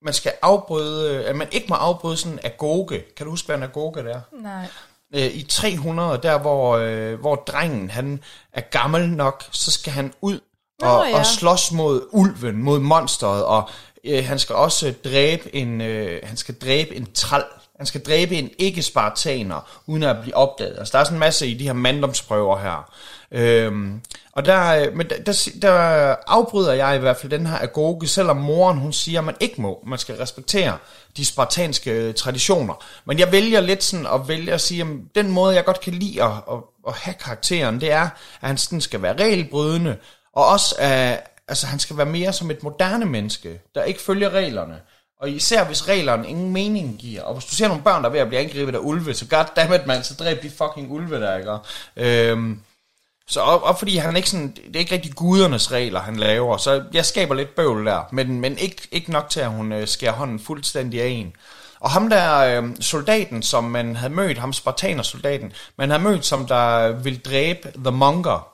[0.03, 3.03] man skal afbryde, at man ikke må afbryde sådan en agoge.
[3.16, 4.20] Kan du huske, hvad en agoge det er?
[4.33, 4.66] Nej.
[5.14, 8.22] Øh, I 300, der hvor, øh, hvor drengen han
[8.53, 10.41] er gammel nok, så skal han ud
[10.81, 11.18] Nå, og, ja.
[11.18, 13.70] og slås mod ulven, mod monsteret, og
[14.07, 17.44] øh, han skal også dræbe en, øh, han skal dræbe en træl.
[17.76, 20.78] Han skal dræbe en ikke-spartaner, uden at blive opdaget.
[20.78, 22.90] Altså, der er sådan en masse i de her manddomsprøver her.
[23.30, 24.00] Øhm,
[24.32, 25.72] og der, øh, men der, der, der
[26.26, 29.62] afbryder jeg i hvert fald den her agoge, selvom moren hun siger, at man ikke
[29.62, 29.84] må.
[29.86, 30.78] Man skal respektere
[31.16, 32.84] de spartanske øh, traditioner.
[33.04, 35.94] Men jeg vælger lidt sådan at vælge at sige, at den måde, jeg godt kan
[35.94, 38.02] lide at, at, at have karakteren, det er,
[38.40, 39.96] at han sådan skal være regelbrydende,
[40.32, 44.30] og også at altså, han skal være mere som et moderne menneske, der ikke følger
[44.30, 44.80] reglerne.
[45.20, 47.22] Og især hvis reglerne ingen mening giver.
[47.22, 49.26] Og hvis du ser nogle børn, der er ved at blive angrebet af ulve, så
[49.26, 51.59] goddammit mand, så dræb de fucking ulve der, ikke?
[51.97, 52.61] Øhm,
[53.26, 56.57] så og, og fordi han ikke sådan, det er ikke rigtig gudernes regler, han laver,
[56.57, 59.88] så jeg skaber lidt bøvl der, men, men ikke, ikke nok til, at hun øh,
[59.88, 61.36] skærer hånden fuldstændig af en.
[61.80, 66.47] Og ham der øh, soldaten, som man havde mødt, ham spartaner-soldaten, man havde mødt, som
[66.47, 68.49] der ville dræbe The Monger,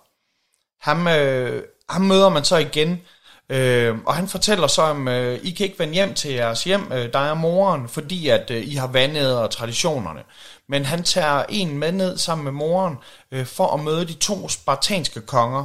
[0.81, 3.01] ham, øh, ham møder man så igen,
[3.49, 6.93] øh, og han fortæller så, om øh, I kan ikke vende hjem til jeres hjem,
[6.93, 10.21] øh, dig og moren, fordi at øh, I har vandet og traditionerne.
[10.69, 12.97] Men han tager en med ned sammen med moren,
[13.33, 15.65] øh, for at møde de to spartanske konger.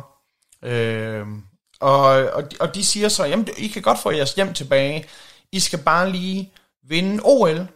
[0.63, 1.25] Øh,
[1.79, 5.05] og, og, de, og de siger så, jamen I kan godt få jeres hjem tilbage,
[5.51, 6.53] I skal bare lige
[6.83, 7.67] vinde OL,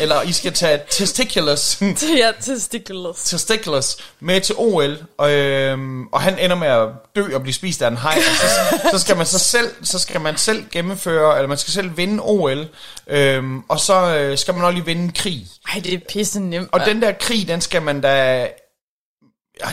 [0.00, 3.24] eller I skal tage testiculars, er testiculars.
[3.24, 7.82] testiculars med til OL, og, øhm, og han ender med at dø og blive spist
[7.82, 8.18] af en hej.
[8.20, 11.96] Så, så, skal man så selv, så skal man selv gennemføre, eller man skal selv
[11.96, 12.68] vinde OL,
[13.06, 15.46] øhm, og så øh, skal man også lige vinde en krig.
[15.74, 16.68] Ej, det er pisse nemt.
[16.72, 18.48] Og den der krig, den skal man da...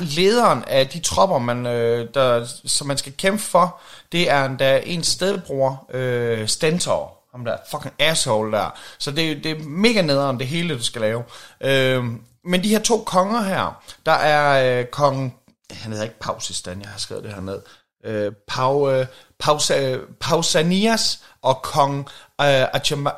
[0.02, 3.82] Lederen af de tropper, man, øh, der, som man skal kæmpe for,
[4.12, 7.18] det er endda en stedbror, øh, Stentor.
[7.32, 8.69] Ham der fucking asshole der.
[8.99, 11.23] Så det, det er mega nederen, det hele, du skal lave.
[11.61, 12.03] Øh,
[12.45, 15.36] men de her to konger her, der er øh, kong...
[15.71, 17.61] Han hedder ikke Pausistan, jeg har skrevet det her ned.
[18.05, 19.05] øh, Pau, øh,
[19.39, 21.99] Pausa, Pausanias og kong
[22.41, 23.09] øh, Achima,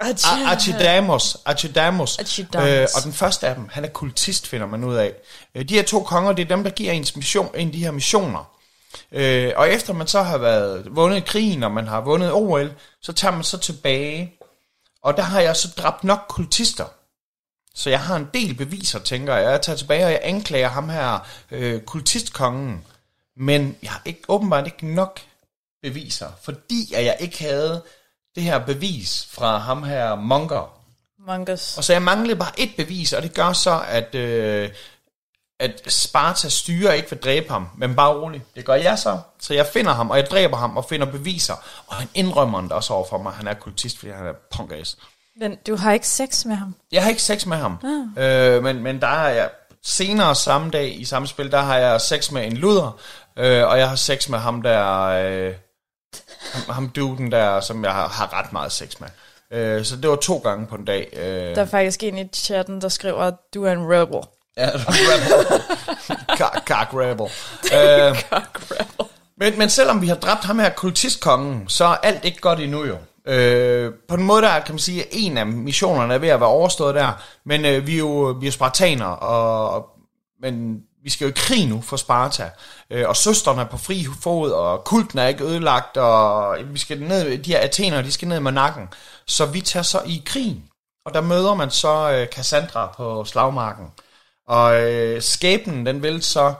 [0.00, 2.18] Arch- Archidamos, Archidamos.
[2.18, 2.68] Archidamos.
[2.68, 5.12] Øh, og den første af dem, han er kultist, finder man ud af.
[5.54, 7.78] Øh, de her to konger, det er dem, der giver ens mission, en af de
[7.84, 8.50] her missioner.
[9.12, 12.72] Øh, og efter man så har været vundet krigen, og man har vundet OL,
[13.02, 14.34] så tager man så tilbage.
[15.02, 16.84] Og der har jeg så dræbt nok kultister.
[17.74, 19.50] Så jeg har en del beviser, tænker jeg.
[19.50, 22.84] Jeg tager tilbage, og jeg anklager ham her, øh, kultistkongen.
[23.36, 25.20] Men jeg har ikke, åbenbart ikke nok
[25.82, 27.82] beviser, fordi at jeg ikke havde
[28.34, 30.78] det her bevis fra ham her Monger.
[31.28, 31.78] Mongus.
[31.78, 34.70] Og så jeg manglede bare et bevis, og det gør så, at, øh,
[35.60, 38.44] at Sparta styrer ikke vil dræbe ham, men bare roligt.
[38.56, 39.18] Det gør jeg så.
[39.40, 41.54] Så jeg finder ham, og jeg dræber ham, og finder beviser.
[41.86, 44.98] Og han indrømmer det også over for mig, han er kultist, fordi han er punkass.
[45.40, 46.74] Men du har ikke sex med ham?
[46.92, 47.78] Jeg har ikke sex med ham,
[48.18, 49.50] øh, men, men der har jeg
[49.84, 52.98] senere samme dag i samme spil, der har jeg sex med en luder,
[53.36, 55.54] øh, og jeg har sex med ham der, øh,
[56.52, 59.08] ham, ham duden der, som jeg har, har ret meget sex med.
[59.50, 61.08] Øh, så det var to gange på en dag.
[61.12, 64.20] Øh, Der er faktisk en i chatten, der skriver, at du er en rebel.
[64.58, 65.62] Ja, rebel.
[66.68, 67.26] Cock, rebel.
[67.74, 68.22] Øh.
[69.40, 72.84] Men, men selvom vi har dræbt ham her kultistkongen, så er alt ikke godt endnu
[72.84, 72.96] jo.
[73.26, 76.40] Øh, på en måde der kan man sige, at en af missionerne er ved at
[76.40, 77.12] være overstået der,
[77.44, 79.86] men øh, vi er jo vi er spartaner, og, og,
[80.42, 82.50] men vi skal jo i krig nu for Sparta,
[82.90, 87.02] øh, og søsterne er på fri fod, og kulten er ikke ødelagt, og vi skal
[87.02, 88.88] ned, de her athener, de skal ned med nakken,
[89.26, 90.64] så vi tager så i krigen,
[91.06, 93.86] og der møder man så øh, Cassandra på slagmarken,
[94.48, 96.54] og øh, skæbnen, den vil så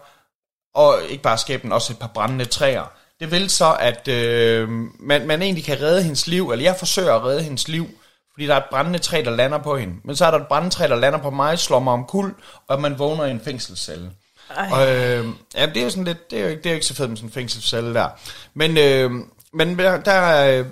[0.75, 2.93] og ikke bare skæbnen, også et par brændende træer.
[3.21, 4.69] Det vil så, at øh,
[5.01, 7.87] man, man egentlig kan redde hendes liv, eller jeg forsøger at redde hendes liv,
[8.33, 9.95] fordi der er et brændende træ, der lander på hende.
[10.05, 12.35] Men så er der et brændende træ, der lander på mig, slår mig om kul,
[12.69, 14.11] og man vågner i en fængselscelle.
[14.57, 14.69] Ej.
[14.73, 16.75] Og, øh, ja, det er jo sådan lidt, det er jo ikke, det er jo
[16.75, 18.09] ikke så fedt med sådan en fængselscelle der.
[18.55, 19.11] Men, øh,
[19.53, 20.67] men der, der, øh,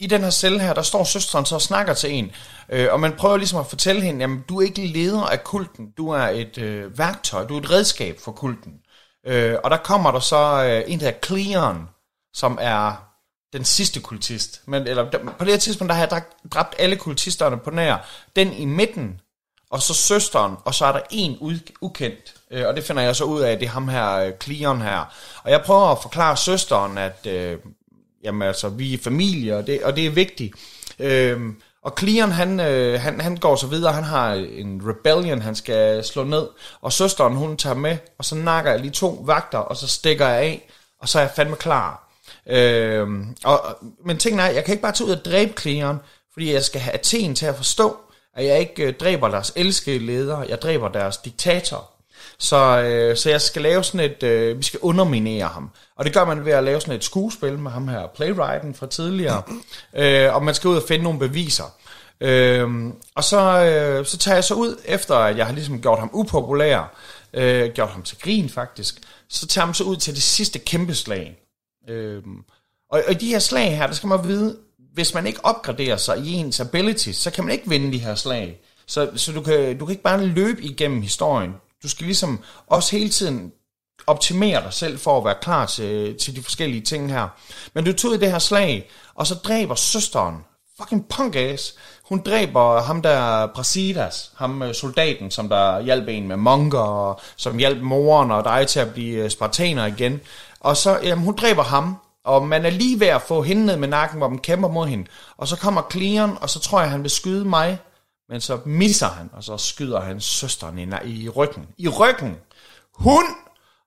[0.00, 2.30] i den her celle her, der står søsteren så og snakker til en,
[2.68, 5.90] øh, og man prøver ligesom at fortælle hende, jamen du er ikke leder af kulten,
[5.96, 8.72] du er et øh, værktøj, du er et redskab for kulten.
[9.26, 11.88] Øh, og der kommer der så øh, en, der hedder Cleon,
[12.34, 13.04] som er
[13.52, 14.62] den sidste kultist.
[14.66, 17.70] Men, eller, der, på det her tidspunkt, der har jeg dræbt, dræbt alle kultisterne på
[17.70, 17.96] nær.
[18.36, 19.20] Den i midten,
[19.70, 22.34] og så søsteren, og så er der en u- ukendt.
[22.50, 25.14] Øh, og det finder jeg så ud af, det er ham her, øh, Cleon her.
[25.44, 27.58] Og jeg prøver at forklare søsteren, at øh,
[28.24, 30.54] jamen, altså, vi er familie, og det, og det er vigtigt.
[30.98, 35.54] Øhm, og Cleon, han, øh, han, han går så videre, han har en rebellion, han
[35.54, 36.48] skal slå ned,
[36.80, 40.28] og søsteren, hun tager med, og så nakker jeg lige to vagter, og så stikker
[40.28, 42.08] jeg af, og så er jeg fandme klar.
[42.46, 43.60] Øhm, og,
[44.04, 46.00] men ting er, jeg kan ikke bare tage ud og dræbe Cleon,
[46.32, 47.96] fordi jeg skal have Athen til at forstå,
[48.34, 51.90] at jeg ikke øh, dræber deres elskede ledere, jeg dræber deres diktator.
[52.40, 55.70] Så, øh, så jeg skal lave sådan et, øh, vi skal underminere ham.
[55.96, 58.86] Og det gør man ved at lave sådan et skuespil med ham her, playwrighten fra
[58.86, 59.42] tidligere.
[59.96, 61.74] øh, og man skal ud og finde nogle beviser.
[62.20, 65.98] Øh, og så, øh, så tager jeg så ud, efter at jeg har ligesom gjort
[65.98, 66.96] ham upopulær,
[67.32, 70.94] øh, gjort ham til grin faktisk, så tager man så ud til det sidste kæmpe
[70.94, 71.38] slag.
[71.88, 72.22] Øh,
[72.90, 74.56] og, og i de her slag her, der skal man vide,
[74.94, 78.14] hvis man ikke opgraderer sig i ens abilities, så kan man ikke vinde de her
[78.14, 78.60] slag.
[78.86, 81.54] Så, så du, kan, du kan ikke bare løbe igennem historien.
[81.82, 83.52] Du skal ligesom også hele tiden
[84.06, 87.28] optimere dig selv for at være klar til, til de forskellige ting her.
[87.74, 90.36] Men du tog i det her slag, og så dræber søsteren,
[90.80, 91.74] fucking punk ass,
[92.08, 97.20] hun dræber ham der Brasidas, ham øh, soldaten, som der hjalp en med monker, og
[97.36, 100.20] som hjalp moren og dig til at blive øh, spartaner igen.
[100.60, 103.76] Og så, jamen, hun dræber ham, og man er lige ved at få hende ned
[103.76, 105.06] med nakken, hvor man kæmper mod hende.
[105.36, 107.78] Og så kommer Cleon, og så tror jeg, han vil skyde mig,
[108.28, 111.66] men så misser han, og så skyder han søsteren i, i ryggen.
[111.78, 112.36] I ryggen!
[112.94, 113.24] Hun!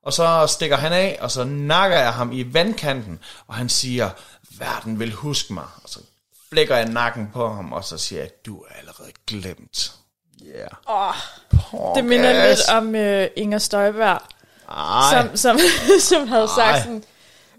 [0.04, 3.18] Og så stikker han af, og så nakker jeg ham i vandkanten,
[3.48, 4.10] og han siger,
[4.58, 5.64] verden vil huske mig.
[5.84, 6.00] Og så
[6.50, 9.92] flækker jeg nakken på ham, og så siger jeg, du er allerede glemt.
[10.46, 10.68] Yeah.
[10.86, 12.58] Oh, det minder Pokkers.
[12.58, 14.18] lidt om uh, Inger Støjberg,
[14.70, 15.10] Ej.
[15.10, 15.58] som, som,
[16.10, 16.78] som havde sagt Ej.
[16.82, 17.04] sådan,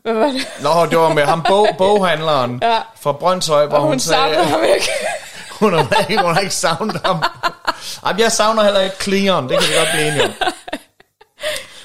[0.02, 0.48] hvad var det?
[0.62, 2.82] Nå, det var med ham bog, boghandleren Ja.
[3.02, 4.90] fra Brøndshøj, hvor Og hun, hun sagde, ham ikke
[5.72, 7.24] hun, har ikke, hun har ikke savnet ham.
[8.06, 10.32] Ej, jeg savner heller ikke Cleon, det kan vi godt blive enige om.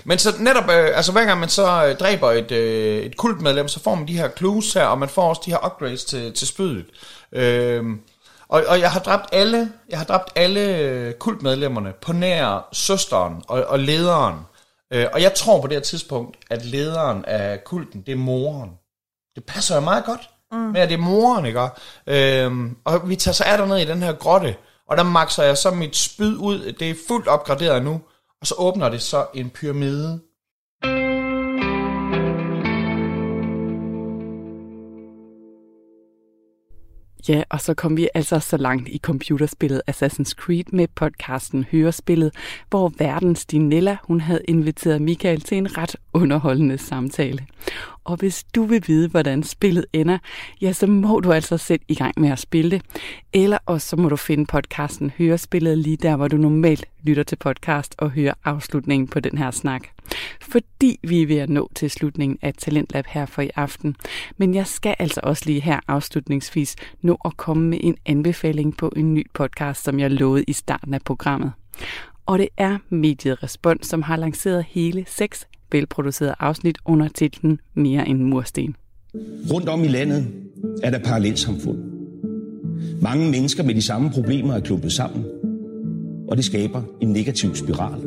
[0.05, 3.69] Men så netop, øh, altså hver gang man så øh, dræber et, øh, et kultmedlem,
[3.69, 6.33] så får man de her clues her, og man får også de her upgrades til,
[6.33, 6.87] til spydet.
[7.33, 8.01] Øhm,
[8.49, 13.43] og, og jeg har dræbt alle, jeg har dræbt alle øh, kultmedlemmerne på nær søsteren
[13.49, 14.37] og, og lederen.
[14.93, 18.71] Øh, og jeg tror på det her tidspunkt, at lederen af kulten, det er moren.
[19.35, 20.59] Det passer jo meget godt Mm.
[20.59, 21.69] Men det moren, ikke?
[22.07, 24.57] Øhm, og vi tager så er ned i den her grotte,
[24.89, 26.73] og der makser jeg så mit spyd ud.
[26.79, 28.01] Det er fuldt opgraderet nu.
[28.41, 30.21] Og så åbner det så en pyramide.
[37.29, 42.35] Ja, og så kom vi altså så langt i computerspillet Assassin's Creed med podcasten Hørespillet,
[42.71, 47.47] hvor verdens Dinella, hun havde inviteret Michael til en ret underholdende samtale.
[48.09, 50.19] Og hvis du vil vide, hvordan spillet ender,
[50.61, 52.83] ja, så må du altså sætte i gang med at spille det.
[53.33, 57.37] Eller også så må du finde podcasten Hørespillet lige der, hvor du normalt lytter til
[57.37, 59.89] podcast og hører afslutningen på den her snak.
[60.41, 63.97] Fordi vi er ved at nå til slutningen af Talentlab her for i aften.
[64.37, 68.93] Men jeg skal altså også lige her afslutningsvis nå at komme med en anbefaling på
[68.97, 71.53] en ny podcast, som jeg lovede i starten af programmet.
[72.27, 78.09] Og det er mediet Respons, som har lanceret hele seks velproducerede afsnit under titlen Mere
[78.09, 78.77] end mursten.
[79.53, 80.27] Rundt om i landet
[80.83, 81.79] er der parallelsamfund.
[83.03, 85.25] Mange mennesker med de samme problemer er klumpet sammen,
[86.29, 88.01] og det skaber en negativ spiral.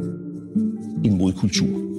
[1.05, 1.91] En modkultur.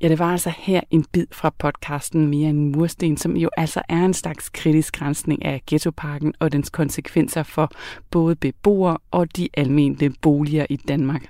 [0.00, 3.82] Ja, det var altså her en bid fra podcasten Mere end mursten, som jo altså
[3.88, 7.70] er en slags kritisk grænsning af ghettoparken og dens konsekvenser for
[8.10, 11.28] både beboere og de almindelige boliger i Danmark.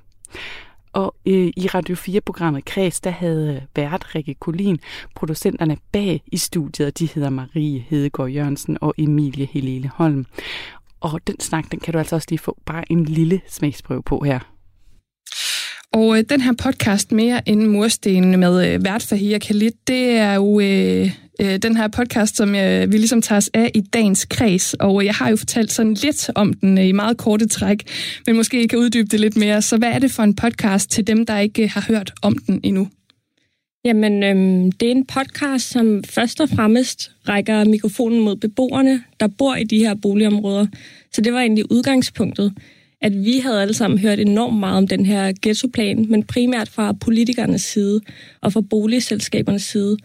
[0.97, 4.79] Og øh, i Radio 4-programmet Kreds, der havde øh, vært Rikke Kolin
[5.15, 6.99] producenterne bag i studiet.
[6.99, 10.27] De hedder Marie Hedegaard Jørgensen og Emilie Helene Holm.
[11.01, 14.21] Og den snak, den kan du altså også lige få bare en lille smagsprøve på
[14.21, 14.56] her.
[15.97, 20.35] Og øh, den her podcast, Mere end mursten med øh, vært Fahia Khalid, det er
[20.35, 24.25] jo øh, øh, den her podcast, som øh, vi ligesom tager os af i dagens
[24.25, 24.75] kreds.
[24.75, 27.79] Og øh, jeg har jo fortalt sådan lidt om den øh, i meget korte træk,
[28.27, 29.63] men måske I kan uddybe det lidt mere.
[29.63, 32.37] Så hvad er det for en podcast til dem, der ikke øh, har hørt om
[32.47, 32.89] den endnu?
[33.85, 39.29] Jamen, øhm, det er en podcast, som først og fremmest rækker mikrofonen mod beboerne, der
[39.39, 40.67] bor i de her boligområder.
[41.13, 42.53] Så det var egentlig udgangspunktet
[43.07, 46.93] at vi havde alle sammen hørt enormt meget om den her ghettoplan, men primært fra
[46.93, 48.01] politikernes side
[48.41, 49.97] og fra boligselskabernes side.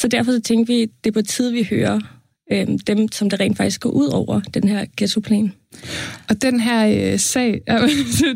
[0.00, 2.00] Så derfor så tænkte vi, at det er på tid, vi hører
[2.52, 5.52] øh, dem, som det rent faktisk går ud over den her ghettoplan.
[6.28, 7.60] Og den her øh, sag,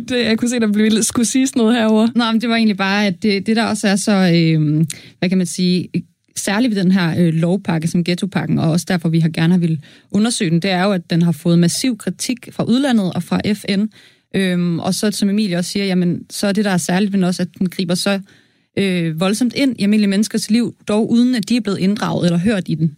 [0.08, 2.08] det, jeg kunne se, der blev, skulle siges noget herover.
[2.14, 4.86] Nå, men det var egentlig bare, at det, det der også er så, øh,
[5.18, 5.88] hvad kan man sige,
[6.36, 9.80] særligt ved den her øh, lovpakke som ghettopakken, og også derfor vi har gerne vil
[10.10, 13.40] undersøge den, det er jo, at den har fået massiv kritik fra udlandet og fra
[13.54, 13.86] FN.
[14.36, 17.24] Øhm, og så, som Emilie også siger, jamen, så er det, der er særligt men
[17.24, 18.20] også, at den griber så
[18.78, 22.38] øh, voldsomt ind i almindelige menneskers liv, dog uden at de er blevet inddraget eller
[22.38, 22.96] hørt i den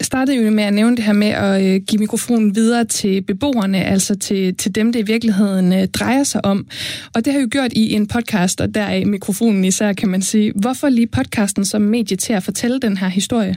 [0.00, 3.84] startede jo med at nævne det her med at øh, give mikrofonen videre til beboerne,
[3.84, 6.66] altså til, til dem, det i virkeligheden øh, drejer sig om.
[7.14, 10.22] Og det har jo gjort i en podcast, og der er mikrofonen især, kan man
[10.22, 10.52] sige.
[10.56, 13.56] Hvorfor lige podcasten som medie til at fortælle den her historie?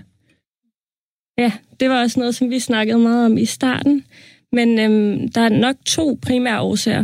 [1.37, 4.03] Ja, det var også noget, som vi snakkede meget om i starten.
[4.51, 7.03] Men øhm, der er nok to primære årsager.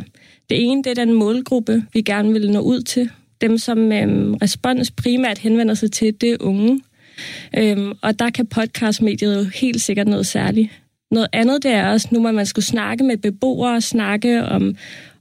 [0.49, 3.09] Det ene, det er den målgruppe, vi gerne vil nå ud til.
[3.41, 6.81] Dem, som øhm, respons primært henvender sig til, det er unge.
[7.57, 10.69] Øhm, og der kan podcastmediet jo helt sikkert noget særligt.
[11.11, 14.75] Noget andet det er også, nu må man skulle snakke med beboere, snakke om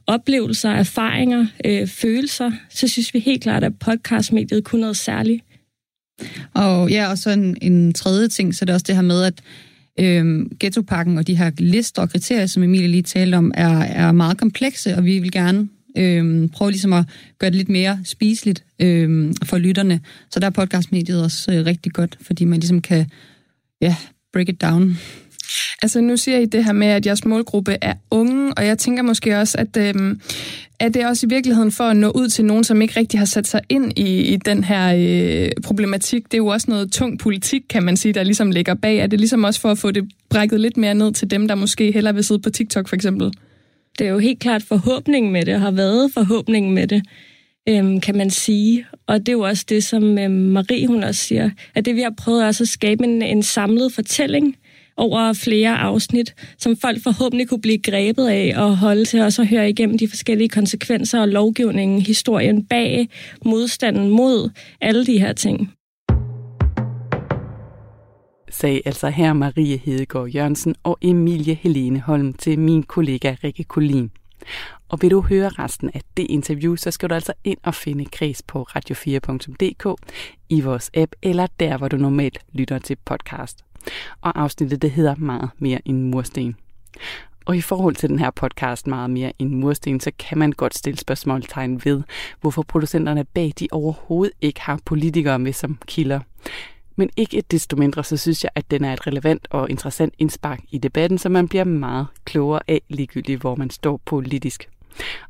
[0.06, 5.44] oplevelser, erfaringer, øh, følelser, så synes vi helt klart, at podcastmediet kunne noget særligt.
[6.54, 9.22] Og ja, og så en, en tredje ting, så det er også det her med,
[9.22, 9.42] at
[10.00, 14.12] øh, ghettopakken og de her lister og kriterier, som Emilie lige talte om, er, er
[14.12, 17.04] meget komplekse, og vi vil gerne øhm, prøve ligesom at
[17.38, 20.00] gøre det lidt mere spiseligt øhm, for lytterne.
[20.30, 23.06] Så der er podcastmediet også øh, rigtig godt, fordi man ligesom kan
[23.80, 23.96] ja,
[24.32, 24.98] break it down.
[25.82, 29.02] Altså nu siger I det her med, at jeres målgruppe er unge, og jeg tænker
[29.02, 30.20] måske også, at øhm,
[30.80, 33.24] er det også i virkeligheden for at nå ud til nogen, som ikke rigtig har
[33.24, 36.24] sat sig ind i, i den her øh, problematik?
[36.24, 38.98] Det er jo også noget tung politik, kan man sige, der ligesom ligger bag.
[38.98, 41.54] Er det ligesom også for at få det brækket lidt mere ned til dem, der
[41.54, 43.32] måske hellere vil sidde på TikTok for eksempel?
[43.98, 47.02] Det er jo helt klart forhåbningen med det, og har været forhåbningen med det,
[47.68, 48.86] øhm, kan man sige.
[49.06, 52.00] Og det er jo også det, som øhm, Marie hun også siger, at det vi
[52.00, 54.56] har prøvet også at skabe en, en samlet fortælling
[54.96, 59.48] over flere afsnit, som folk forhåbentlig kunne blive grebet af og holde til os at
[59.48, 63.08] høre igennem de forskellige konsekvenser og lovgivningen, historien bag,
[63.44, 65.72] modstanden mod alle de her ting
[68.56, 74.10] sagde altså her Marie Hedegaard Jørgensen og Emilie Helene Holm til min kollega Rikke Kolin.
[74.88, 78.04] Og vil du høre resten af det interview, så skal du altså ind og finde
[78.04, 80.00] Kres på radio4.dk,
[80.48, 83.64] i vores app eller der, hvor du normalt lytter til podcast.
[84.20, 86.56] Og afsnittet det hedder meget mere end mursten.
[87.46, 90.74] Og i forhold til den her podcast meget mere end mursten, så kan man godt
[90.74, 92.02] stille spørgsmålstegn ved,
[92.40, 96.20] hvorfor producenterne bag de overhovedet ikke har politikere med som kilder.
[96.96, 100.14] Men ikke et desto mindre, så synes jeg, at den er et relevant og interessant
[100.18, 104.68] indspark i debatten, så man bliver meget klogere af ligegyldigt, hvor man står politisk.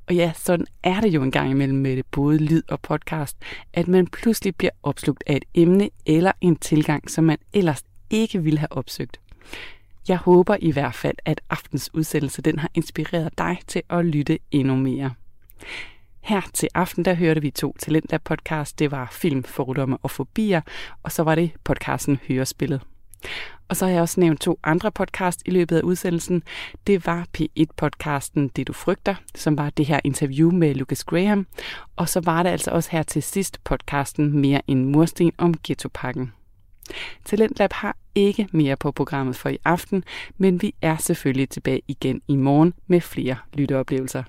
[0.06, 3.36] Og ja, sådan er det jo en gang imellem med det både lyd og podcast,
[3.72, 8.42] at man pludselig bliver opslugt af et emne eller en tilgang, som man ellers ikke
[8.42, 9.20] ville have opsøgt.
[10.08, 14.38] Jeg håber i hvert fald, at aftens udsendelse den har inspireret dig til at lytte
[14.50, 15.10] endnu mere.
[16.26, 18.78] Her til aften, der hørte vi to Talentlab podcast.
[18.78, 20.60] Det var Film, Fordomme og Fobier,
[21.02, 22.80] og så var det podcasten Hørespillet.
[23.68, 26.42] Og så har jeg også nævnt to andre podcast i løbet af udsendelsen.
[26.86, 31.46] Det var P1-podcasten Det du frygter, som var det her interview med Lucas Graham.
[31.96, 36.32] Og så var det altså også her til sidst podcasten Mere en mursten om ghettopakken.
[37.24, 40.04] Talentlab har ikke mere på programmet for i aften,
[40.38, 44.22] men vi er selvfølgelig tilbage igen i morgen med flere lytteoplevelser.